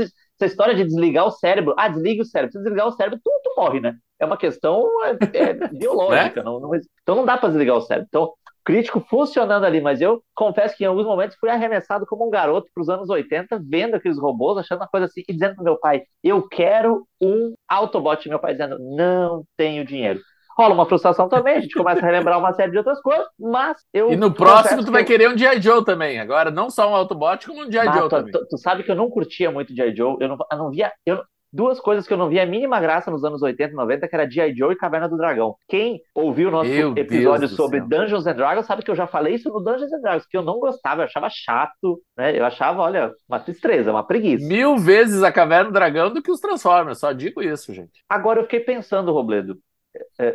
essa 0.42 0.46
história 0.46 0.74
de 0.74 0.84
desligar 0.84 1.26
o 1.26 1.32
cérebro. 1.32 1.76
Ah, 1.78 1.88
desliga 1.88 2.24
o 2.24 2.26
cérebro. 2.26 2.54
Se 2.54 2.60
desligar 2.60 2.88
o 2.88 2.92
cérebro, 2.92 3.20
tu, 3.24 3.32
tu 3.44 3.54
morre, 3.56 3.80
né? 3.80 3.96
É 4.20 4.26
uma 4.26 4.38
questão 4.38 4.88
é, 5.04 5.38
é 5.38 5.54
biológica. 5.70 6.44
Não, 6.44 6.60
não, 6.60 6.76
então 6.76 7.16
não 7.16 7.26
dá 7.26 7.38
para 7.38 7.50
desligar 7.50 7.78
o 7.78 7.82
cérebro. 7.82 8.08
Então, 8.10 8.34
crítico 8.64 9.00
funcionando 9.10 9.66
ali, 9.66 9.82
mas 9.82 10.02
eu 10.02 10.24
confesso 10.36 10.76
que 10.76 10.84
em 10.84 10.88
alguns 10.88 11.06
momentos 11.06 11.38
fui 11.40 11.50
arremessado 11.50 12.06
como 12.06 12.28
um 12.28 12.30
garoto 12.30 12.70
para 12.74 12.82
os 12.82 12.90
anos 12.90 13.10
80, 13.10 13.60
vendo 13.64 13.96
aqueles 13.96 14.20
robôs, 14.20 14.58
achando 14.58 14.80
uma 14.80 14.88
coisa 14.88 15.06
assim, 15.06 15.24
e 15.28 15.34
dizendo 15.34 15.56
para 15.56 15.64
meu 15.64 15.78
pai: 15.78 16.04
eu 16.24 16.48
quero 16.48 17.08
um 17.20 17.54
Autobot. 17.68 18.28
Meu 18.28 18.40
pai 18.40 18.54
dizendo: 18.54 18.78
não 18.80 19.44
tenho 19.56 19.86
dinheiro 19.86 20.20
rola 20.58 20.74
uma 20.74 20.86
frustração 20.86 21.28
também, 21.30 21.58
a 21.58 21.62
gente 21.62 21.76
começa 21.76 22.02
a 22.02 22.06
relembrar 22.06 22.40
uma 22.40 22.54
série 22.54 22.72
de 22.72 22.78
outras 22.78 23.02
coisas, 23.02 23.26
mas 23.40 23.78
eu. 23.94 24.12
E 24.12 24.16
no 24.16 24.34
próximo 24.34 24.84
tu 24.84 24.92
vai 24.92 25.02
eu... 25.02 25.06
querer 25.06 25.30
um 25.30 25.38
G.I. 25.38 25.62
Joe 25.62 25.84
também. 25.84 26.20
Agora, 26.20 26.52
não 26.52 26.70
só 26.70 26.90
um 26.90 26.96
Autobot, 26.96 27.46
como 27.48 27.64
um 27.64 27.72
G.I. 27.72 27.86
Joe 27.86 28.02
tu, 28.02 28.10
também. 28.10 28.32
Tu, 28.32 28.48
tu, 28.50 28.58
sabe 28.58 28.84
que 28.84 28.92
eu 28.92 28.96
não 28.96 29.10
curtia 29.10 29.52
muito 29.52 29.76
G.I. 29.76 29.96
Joe, 29.96 30.18
eu 30.20 30.28
não, 30.28 30.38
eu 30.52 30.58
não 30.58 30.70
via. 30.70 30.92
Eu, 31.06 31.22
duas 31.54 31.80
coisas 31.80 32.08
que 32.08 32.14
eu 32.14 32.18
não 32.18 32.30
via 32.30 32.44
a 32.44 32.46
mínima 32.46 32.80
graça 32.80 33.12
nos 33.12 33.24
anos 33.24 33.42
80 33.42 33.74
e 33.74 33.76
90, 33.76 34.08
que 34.08 34.16
era 34.16 34.30
G.I. 34.30 34.56
Joe 34.56 34.74
e 34.74 34.78
Caverna 34.78 35.10
do 35.10 35.18
Dragão. 35.18 35.56
Quem 35.68 36.02
ouviu 36.16 36.48
o 36.48 36.52
nosso 36.52 36.70
Meu 36.70 36.94
episódio 36.96 37.48
sobre. 37.50 37.82
Dungeons 37.82 38.26
and 38.26 38.36
Dragons 38.36 38.66
sabe 38.66 38.84
que 38.84 38.92
eu 38.92 38.96
já 38.96 39.08
falei 39.08 39.36
isso 39.36 39.50
no 39.50 39.60
Dungeons 39.60 39.92
and 39.92 40.02
Dragons, 40.02 40.26
que 40.26 40.38
eu 40.38 40.44
não 40.44 40.60
gostava, 40.60 41.02
eu 41.02 41.06
achava 41.06 41.30
chato, 41.30 42.02
né? 42.18 42.38
Eu 42.38 42.46
achava, 42.46 42.82
olha, 42.82 43.12
uma 43.28 43.40
tristeza, 43.40 43.92
uma 43.92 44.06
preguiça. 44.06 44.48
Mil 44.48 44.78
vezes 44.78 45.24
a 45.24 45.32
Caverna 45.32 45.66
do 45.66 45.74
Dragão 45.74 46.12
do 46.12 46.22
que 46.22 46.32
os 46.32 46.40
Transformers, 46.40 47.00
só 47.00 47.12
digo 47.12 47.42
isso, 47.42 47.74
gente. 47.74 48.04
Agora 48.10 48.40
eu 48.40 48.44
fiquei 48.44 48.62
pensando, 48.62 49.12
Robledo, 49.12 49.58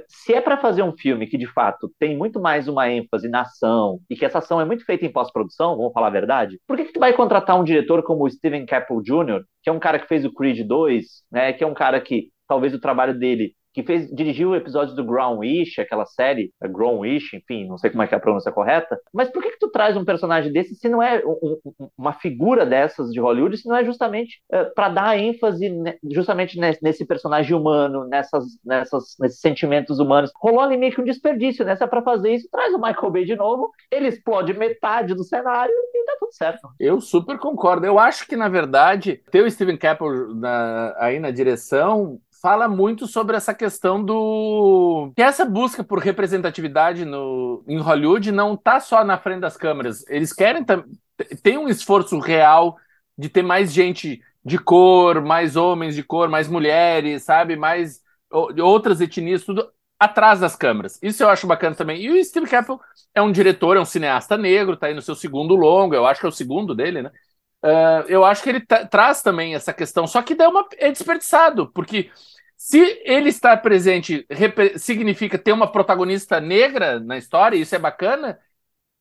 se 0.08 0.34
é 0.34 0.40
para 0.40 0.56
fazer 0.56 0.82
um 0.82 0.96
filme 0.96 1.26
que 1.26 1.38
de 1.38 1.46
fato 1.46 1.90
tem 1.98 2.16
muito 2.16 2.40
mais 2.40 2.68
uma 2.68 2.90
ênfase 2.90 3.28
na 3.28 3.42
ação 3.42 4.00
e 4.10 4.16
que 4.16 4.24
essa 4.24 4.38
ação 4.38 4.60
é 4.60 4.64
muito 4.64 4.84
feita 4.84 5.04
em 5.04 5.12
pós-produção, 5.12 5.76
vamos 5.76 5.92
falar 5.92 6.08
a 6.08 6.10
verdade, 6.10 6.58
por 6.66 6.76
que, 6.76 6.84
que 6.84 6.92
tu 6.92 7.00
vai 7.00 7.12
contratar 7.12 7.58
um 7.58 7.64
diretor 7.64 8.02
como 8.02 8.24
o 8.24 8.30
Steven 8.30 8.66
Caple 8.66 9.02
Jr., 9.02 9.44
que 9.62 9.70
é 9.70 9.72
um 9.72 9.78
cara 9.78 9.98
que 9.98 10.08
fez 10.08 10.24
o 10.24 10.32
Creed 10.32 10.66
2, 10.66 11.04
né, 11.30 11.52
que 11.52 11.64
é 11.64 11.66
um 11.66 11.74
cara 11.74 12.00
que 12.00 12.30
talvez 12.48 12.74
o 12.74 12.80
trabalho 12.80 13.18
dele 13.18 13.54
que 13.76 13.82
fez, 13.82 14.10
dirigiu 14.10 14.56
episódios 14.56 14.96
do 14.96 15.04
Ground-ish, 15.04 15.78
aquela 15.78 16.06
série, 16.06 16.50
é 16.62 16.66
Ground-ish, 16.66 17.34
enfim, 17.34 17.66
não 17.68 17.76
sei 17.76 17.90
como 17.90 18.02
é 18.02 18.06
que 18.06 18.14
é 18.14 18.16
a 18.16 18.20
pronúncia 18.20 18.50
correta, 18.50 18.98
mas 19.12 19.28
por 19.28 19.42
que 19.42 19.50
que 19.50 19.58
tu 19.58 19.68
traz 19.68 19.94
um 19.98 20.04
personagem 20.04 20.50
desse 20.50 20.74
se 20.74 20.88
não 20.88 21.02
é 21.02 21.22
um, 21.26 21.58
um, 21.62 21.88
uma 21.98 22.14
figura 22.14 22.64
dessas 22.64 23.10
de 23.12 23.20
Hollywood, 23.20 23.58
se 23.58 23.68
não 23.68 23.76
é 23.76 23.84
justamente 23.84 24.40
é, 24.50 24.64
para 24.64 24.88
dar 24.88 25.18
ênfase 25.18 25.70
justamente 26.10 26.58
nesse, 26.58 26.82
nesse, 26.82 27.04
personagem 27.04 27.54
humano, 27.54 28.08
nessas, 28.08 28.44
nessas, 28.64 29.14
nesses 29.20 29.40
sentimentos 29.40 29.98
humanos? 29.98 30.32
Rolou 30.36 30.60
ali 30.60 30.78
meio 30.78 30.94
que 30.94 31.00
um 31.02 31.04
desperdício, 31.04 31.62
né? 31.62 31.76
Se 31.76 31.84
é 31.84 31.86
pra 31.86 32.00
fazer 32.00 32.32
isso, 32.32 32.48
traz 32.50 32.72
o 32.72 32.80
Michael 32.80 33.10
Bay 33.10 33.26
de 33.26 33.36
novo, 33.36 33.70
ele 33.90 34.08
explode 34.08 34.54
metade 34.54 35.14
do 35.14 35.22
cenário 35.22 35.74
e 35.94 36.04
tá 36.06 36.16
tudo 36.18 36.32
certo. 36.32 36.68
Eu 36.80 36.98
super 36.98 37.38
concordo. 37.38 37.86
Eu 37.86 37.98
acho 37.98 38.26
que, 38.26 38.36
na 38.36 38.48
verdade, 38.48 39.20
ter 39.30 39.42
o 39.42 39.50
Steven 39.50 39.76
Caple 39.76 40.08
aí 40.98 41.18
na 41.18 41.30
direção 41.30 42.18
fala 42.40 42.68
muito 42.68 43.06
sobre 43.06 43.36
essa 43.36 43.54
questão 43.54 44.02
do 44.04 45.12
que 45.14 45.22
essa 45.22 45.44
busca 45.44 45.82
por 45.82 45.98
representatividade 45.98 47.04
no 47.04 47.64
em 47.66 47.78
Hollywood 47.78 48.32
não 48.32 48.56
tá 48.56 48.80
só 48.80 49.04
na 49.04 49.18
frente 49.18 49.40
das 49.40 49.56
câmeras. 49.56 50.04
Eles 50.08 50.32
querem 50.32 50.64
tem 51.42 51.58
um 51.58 51.68
esforço 51.68 52.18
real 52.18 52.76
de 53.16 53.28
ter 53.28 53.42
mais 53.42 53.72
gente 53.72 54.20
de 54.44 54.58
cor, 54.58 55.20
mais 55.22 55.56
homens 55.56 55.94
de 55.94 56.02
cor, 56.02 56.28
mais 56.28 56.48
mulheres, 56.48 57.24
sabe? 57.24 57.56
Mais 57.56 58.00
outras 58.30 59.00
etnias, 59.00 59.44
tudo 59.44 59.68
atrás 59.98 60.40
das 60.40 60.54
câmeras. 60.54 60.98
Isso 61.02 61.22
eu 61.22 61.28
acho 61.28 61.46
bacana 61.46 61.74
também. 61.74 62.00
E 62.00 62.10
o 62.10 62.24
Steve 62.24 62.46
Campbell 62.46 62.80
é 63.14 63.22
um 63.22 63.32
diretor, 63.32 63.76
é 63.76 63.80
um 63.80 63.84
cineasta 63.84 64.36
negro, 64.36 64.76
tá 64.76 64.86
aí 64.86 64.94
no 64.94 65.02
seu 65.02 65.14
segundo 65.14 65.54
longo, 65.56 65.94
eu 65.94 66.06
acho 66.06 66.20
que 66.20 66.26
é 66.26 66.28
o 66.28 66.32
segundo 66.32 66.74
dele, 66.74 67.02
né? 67.02 67.10
Uh, 67.66 68.06
eu 68.06 68.24
acho 68.24 68.44
que 68.44 68.48
ele 68.48 68.60
traz 68.60 69.22
também 69.22 69.56
essa 69.56 69.72
questão, 69.72 70.06
só 70.06 70.22
que 70.22 70.36
dá 70.36 70.48
uma, 70.48 70.64
é 70.78 70.92
desperdiçado, 70.92 71.66
porque 71.72 72.12
se 72.56 72.78
ele 73.04 73.28
estar 73.28 73.56
presente 73.56 74.24
significa 74.76 75.36
ter 75.36 75.50
uma 75.50 75.70
protagonista 75.70 76.40
negra 76.40 77.00
na 77.00 77.18
história, 77.18 77.56
isso 77.56 77.74
é 77.74 77.78
bacana, 77.78 78.38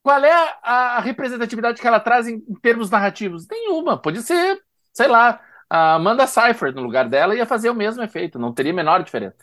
qual 0.01 0.23
é 0.23 0.32
a, 0.63 0.97
a 0.97 0.99
representatividade 0.99 1.80
que 1.80 1.88
ela 1.88 1.99
traz 1.99 2.28
em, 2.28 2.43
em, 2.47 2.56
termos 2.56 2.89
narrativos? 2.89 3.47
Nenhuma. 3.47 3.99
Pode 4.01 4.21
ser, 4.23 4.60
sei 4.91 5.08
lá, 5.08 5.39
a 5.69 5.93
Amanda 5.95 6.25
Seyfried 6.25 6.75
no 6.75 6.82
lugar 6.82 7.08
dela 7.08 7.36
ia 7.36 7.45
fazer 7.45 7.69
o 7.69 7.75
mesmo 7.75 8.01
efeito, 8.01 8.39
não 8.39 8.54
teria 8.54 8.71
a 8.71 8.75
menor 8.75 9.04
diferença. 9.04 9.36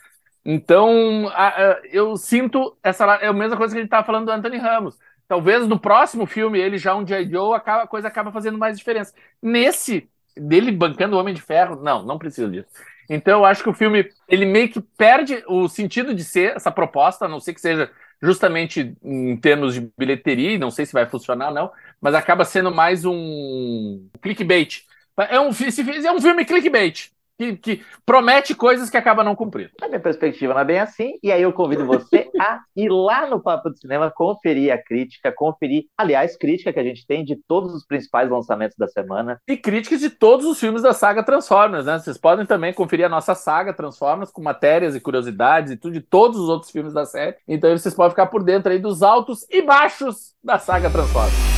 Então, 0.45 1.29
a, 1.29 1.47
a, 1.47 1.81
eu 1.85 2.17
sinto 2.17 2.77
essa 2.83 3.05
é 3.15 3.27
a 3.27 3.33
mesma 3.33 3.55
coisa 3.55 3.73
que 3.73 3.79
a 3.79 3.81
gente 3.81 3.87
estava 3.87 4.05
falando 4.05 4.25
do 4.25 4.31
Anthony 4.31 4.57
Ramos. 4.57 4.97
Talvez 5.27 5.67
no 5.67 5.79
próximo 5.79 6.25
filme, 6.25 6.59
ele 6.59 6.77
já 6.77 6.95
um 6.95 7.05
G.I. 7.07 7.29
Joe, 7.29 7.55
a 7.55 7.87
coisa 7.87 8.07
acaba 8.07 8.31
fazendo 8.31 8.57
mais 8.57 8.77
diferença. 8.77 9.13
Nesse, 9.41 10.09
dele 10.35 10.71
bancando 10.71 11.15
o 11.15 11.19
Homem 11.19 11.33
de 11.33 11.41
Ferro, 11.41 11.77
não, 11.81 12.03
não 12.03 12.17
precisa 12.17 12.49
disso. 12.49 12.67
Então, 13.09 13.39
eu 13.39 13.45
acho 13.45 13.63
que 13.63 13.69
o 13.69 13.73
filme, 13.73 14.09
ele 14.27 14.45
meio 14.45 14.69
que 14.69 14.81
perde 14.81 15.43
o 15.47 15.67
sentido 15.67 16.13
de 16.13 16.23
ser 16.23 16.55
essa 16.55 16.71
proposta, 16.71 17.25
a 17.25 17.27
não 17.27 17.39
ser 17.39 17.53
que 17.53 17.61
seja 17.61 17.89
justamente 18.21 18.95
em 19.03 19.35
termos 19.35 19.73
de 19.73 19.91
bilheteria, 19.97 20.57
não 20.57 20.71
sei 20.71 20.85
se 20.85 20.93
vai 20.93 21.05
funcionar 21.05 21.51
não, 21.51 21.71
mas 21.99 22.15
acaba 22.15 22.45
sendo 22.45 22.73
mais 22.73 23.03
um 23.03 24.07
clickbait. 24.21 24.85
É 25.17 25.39
um, 25.39 25.49
é 25.49 26.11
um 26.11 26.21
filme 26.21 26.45
clickbait 26.45 27.11
que, 27.37 27.55
que, 27.57 27.81
promete 28.05 28.55
coisas 28.55 28.89
que 28.89 28.97
acaba 28.97 29.23
não 29.23 29.35
cumprindo. 29.35 29.71
Na 29.79 29.87
minha 29.87 29.99
perspectiva 29.99 30.53
não 30.53 30.61
é 30.61 30.65
bem 30.65 30.79
assim, 30.79 31.17
e 31.21 31.31
aí 31.31 31.41
eu 31.41 31.53
convido 31.53 31.85
você 31.85 32.29
a 32.39 32.59
ir 32.75 32.89
lá 32.89 33.27
no 33.27 33.41
Papo 33.41 33.69
do 33.69 33.77
Cinema, 33.77 34.11
conferir 34.11 34.73
a 34.73 34.77
crítica, 34.77 35.31
conferir, 35.31 35.85
aliás, 35.97 36.37
crítica 36.37 36.71
que 36.71 36.79
a 36.79 36.83
gente 36.83 37.05
tem 37.05 37.23
de 37.23 37.35
todos 37.47 37.73
os 37.73 37.85
principais 37.85 38.29
lançamentos 38.29 38.77
da 38.77 38.87
semana. 38.87 39.39
E 39.47 39.57
críticas 39.57 39.99
de 39.99 40.09
todos 40.09 40.45
os 40.45 40.59
filmes 40.59 40.81
da 40.81 40.93
saga 40.93 41.23
Transformers, 41.23 41.85
né? 41.85 41.99
Vocês 41.99 42.17
podem 42.17 42.45
também 42.45 42.73
conferir 42.73 43.05
a 43.05 43.09
nossa 43.09 43.35
saga 43.35 43.73
Transformers 43.73 44.31
com 44.31 44.41
matérias 44.41 44.95
e 44.95 44.99
curiosidades 44.99 45.71
e 45.71 45.77
tudo 45.77 45.93
de 45.93 46.01
todos 46.01 46.39
os 46.39 46.49
outros 46.49 46.71
filmes 46.71 46.93
da 46.93 47.05
série. 47.05 47.35
Então 47.47 47.75
vocês 47.75 47.93
podem 47.93 48.11
ficar 48.11 48.27
por 48.27 48.43
dentro 48.43 48.71
aí 48.71 48.79
dos 48.79 49.01
altos 49.01 49.45
e 49.49 49.61
baixos 49.61 50.33
da 50.43 50.57
saga 50.57 50.89
Transformers. 50.89 51.52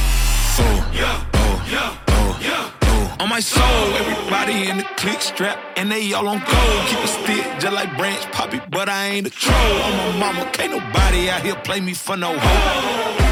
On 3.20 3.30
my 3.30 3.40
soul, 3.40 3.94
everybody 3.96 4.70
in 4.70 4.78
the 4.78 4.84
click 4.98 5.22
strap, 5.22 5.58
and 5.78 5.90
they 5.90 6.12
all 6.12 6.28
on 6.28 6.40
gold. 6.40 6.88
Keep 6.88 7.00
a 7.00 7.08
stick 7.08 7.60
just 7.60 7.74
like 7.74 7.96
Branch 7.98 8.22
Poppy, 8.32 8.60
but 8.70 8.90
I 8.90 9.08
ain't 9.08 9.28
a 9.28 9.30
troll. 9.30 9.56
On 9.56 9.98
my 9.98 10.18
mama, 10.20 10.50
can't 10.52 10.72
nobody 10.72 11.30
out 11.30 11.42
here 11.42 11.56
play 11.56 11.80
me 11.80 11.94
for 11.94 12.18
no 12.18 12.38
hoe. 12.38 13.25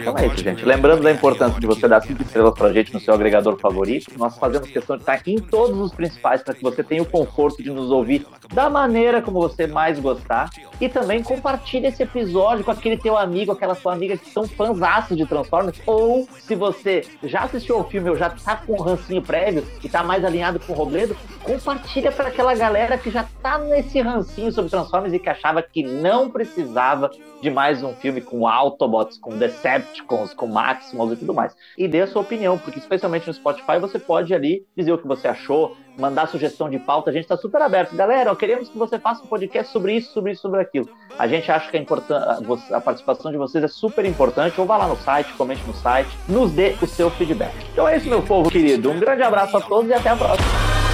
Então 0.00 0.16
é 0.18 0.26
isso, 0.26 0.38
gente. 0.38 0.64
Lembrando 0.64 1.02
da 1.02 1.10
importância 1.10 1.60
de 1.60 1.66
você 1.66 1.88
dar 1.88 2.00
cinco 2.02 2.22
estrelas 2.22 2.54
pra 2.54 2.72
gente 2.72 2.92
no 2.92 3.00
seu 3.00 3.14
agregador 3.14 3.58
favorito. 3.58 4.10
Nós 4.18 4.36
fazemos 4.38 4.68
questão 4.68 4.96
de 4.96 5.02
estar 5.02 5.20
em 5.26 5.36
todos 5.36 5.78
os 5.78 5.92
principais 5.92 6.42
para 6.42 6.54
que 6.54 6.62
você 6.62 6.82
tenha 6.82 7.02
o 7.02 7.06
conforto 7.06 7.62
de 7.62 7.70
nos 7.70 7.90
ouvir 7.90 8.26
da 8.52 8.68
maneira 8.68 9.22
como 9.22 9.40
você 9.40 9.66
mais 9.66 9.98
gostar. 9.98 10.50
E 10.80 10.88
também 10.88 11.22
compartilhe 11.22 11.86
esse 11.86 12.02
episódio 12.02 12.64
com 12.64 12.70
aquele 12.70 12.96
teu 12.96 13.16
amigo, 13.16 13.52
aquela 13.52 13.74
sua 13.74 13.92
amiga 13.92 14.16
que 14.16 14.30
são 14.30 14.46
fãs 14.46 14.76
de 15.10 15.26
Transformers. 15.26 15.80
Ou 15.86 16.28
se 16.38 16.54
você 16.54 17.04
já 17.22 17.40
assistiu 17.40 17.76
ao 17.76 17.88
filme 17.88 18.10
ou 18.10 18.16
já 18.16 18.30
tá 18.30 18.56
com 18.56 18.74
um 18.74 18.82
rancinho 18.82 19.22
prévio 19.22 19.64
e 19.82 19.88
tá 19.88 20.02
mais 20.02 20.24
alinhado 20.24 20.60
com 20.60 20.72
o 20.72 20.76
Robledo, 20.76 21.16
compartilha 21.42 22.12
para 22.12 22.28
aquela 22.28 22.54
galera 22.54 22.98
que 22.98 23.10
já 23.10 23.24
tá 23.42 23.58
nesse 23.58 24.00
rancinho 24.00 24.52
sobre 24.52 24.70
Transformers 24.70 25.14
e 25.14 25.18
que 25.18 25.28
achava 25.28 25.62
que 25.62 25.82
não 25.82 26.30
precisava 26.30 27.10
de 27.40 27.50
mais 27.50 27.82
um 27.82 27.94
filme 27.94 28.20
com 28.20 28.46
Autobots, 28.46 29.18
com 29.18 29.36
Decepticons, 29.36 29.95
com 30.02 30.46
Maximals 30.46 31.12
e 31.12 31.16
tudo 31.16 31.34
mais. 31.34 31.54
E 31.76 31.86
dê 31.88 32.02
a 32.02 32.06
sua 32.06 32.22
opinião, 32.22 32.58
porque 32.58 32.78
especialmente 32.78 33.26
no 33.26 33.34
Spotify 33.34 33.78
você 33.80 33.98
pode 33.98 34.34
ali 34.34 34.66
dizer 34.76 34.92
o 34.92 34.98
que 34.98 35.06
você 35.06 35.28
achou, 35.28 35.76
mandar 35.98 36.28
sugestão 36.28 36.68
de 36.68 36.78
pauta, 36.78 37.10
a 37.10 37.12
gente 37.12 37.22
está 37.22 37.36
super 37.36 37.60
aberto. 37.62 37.96
Galera, 37.96 38.34
queremos 38.36 38.68
que 38.68 38.78
você 38.78 38.98
faça 38.98 39.22
um 39.22 39.26
podcast 39.26 39.72
sobre 39.72 39.94
isso, 39.94 40.12
sobre 40.12 40.32
isso, 40.32 40.42
sobre 40.42 40.60
aquilo. 40.60 40.88
A 41.18 41.26
gente 41.26 41.50
acha 41.50 41.70
que 41.70 41.76
a, 41.76 42.76
a 42.76 42.80
participação 42.80 43.30
de 43.30 43.36
vocês 43.36 43.62
é 43.64 43.68
super 43.68 44.04
importante. 44.04 44.60
Ou 44.60 44.66
vá 44.66 44.76
lá 44.76 44.86
no 44.86 44.96
site, 44.96 45.32
comente 45.34 45.62
no 45.66 45.74
site, 45.74 46.10
nos 46.28 46.52
dê 46.52 46.76
o 46.80 46.86
seu 46.86 47.10
feedback. 47.10 47.54
Então 47.72 47.88
é 47.88 47.96
isso, 47.96 48.08
meu 48.08 48.22
povo 48.22 48.50
querido. 48.50 48.90
Um 48.90 49.00
grande 49.00 49.22
abraço 49.22 49.56
a 49.56 49.60
todos 49.60 49.90
e 49.90 49.94
até 49.94 50.10
a 50.10 50.16
próxima. 50.16 50.85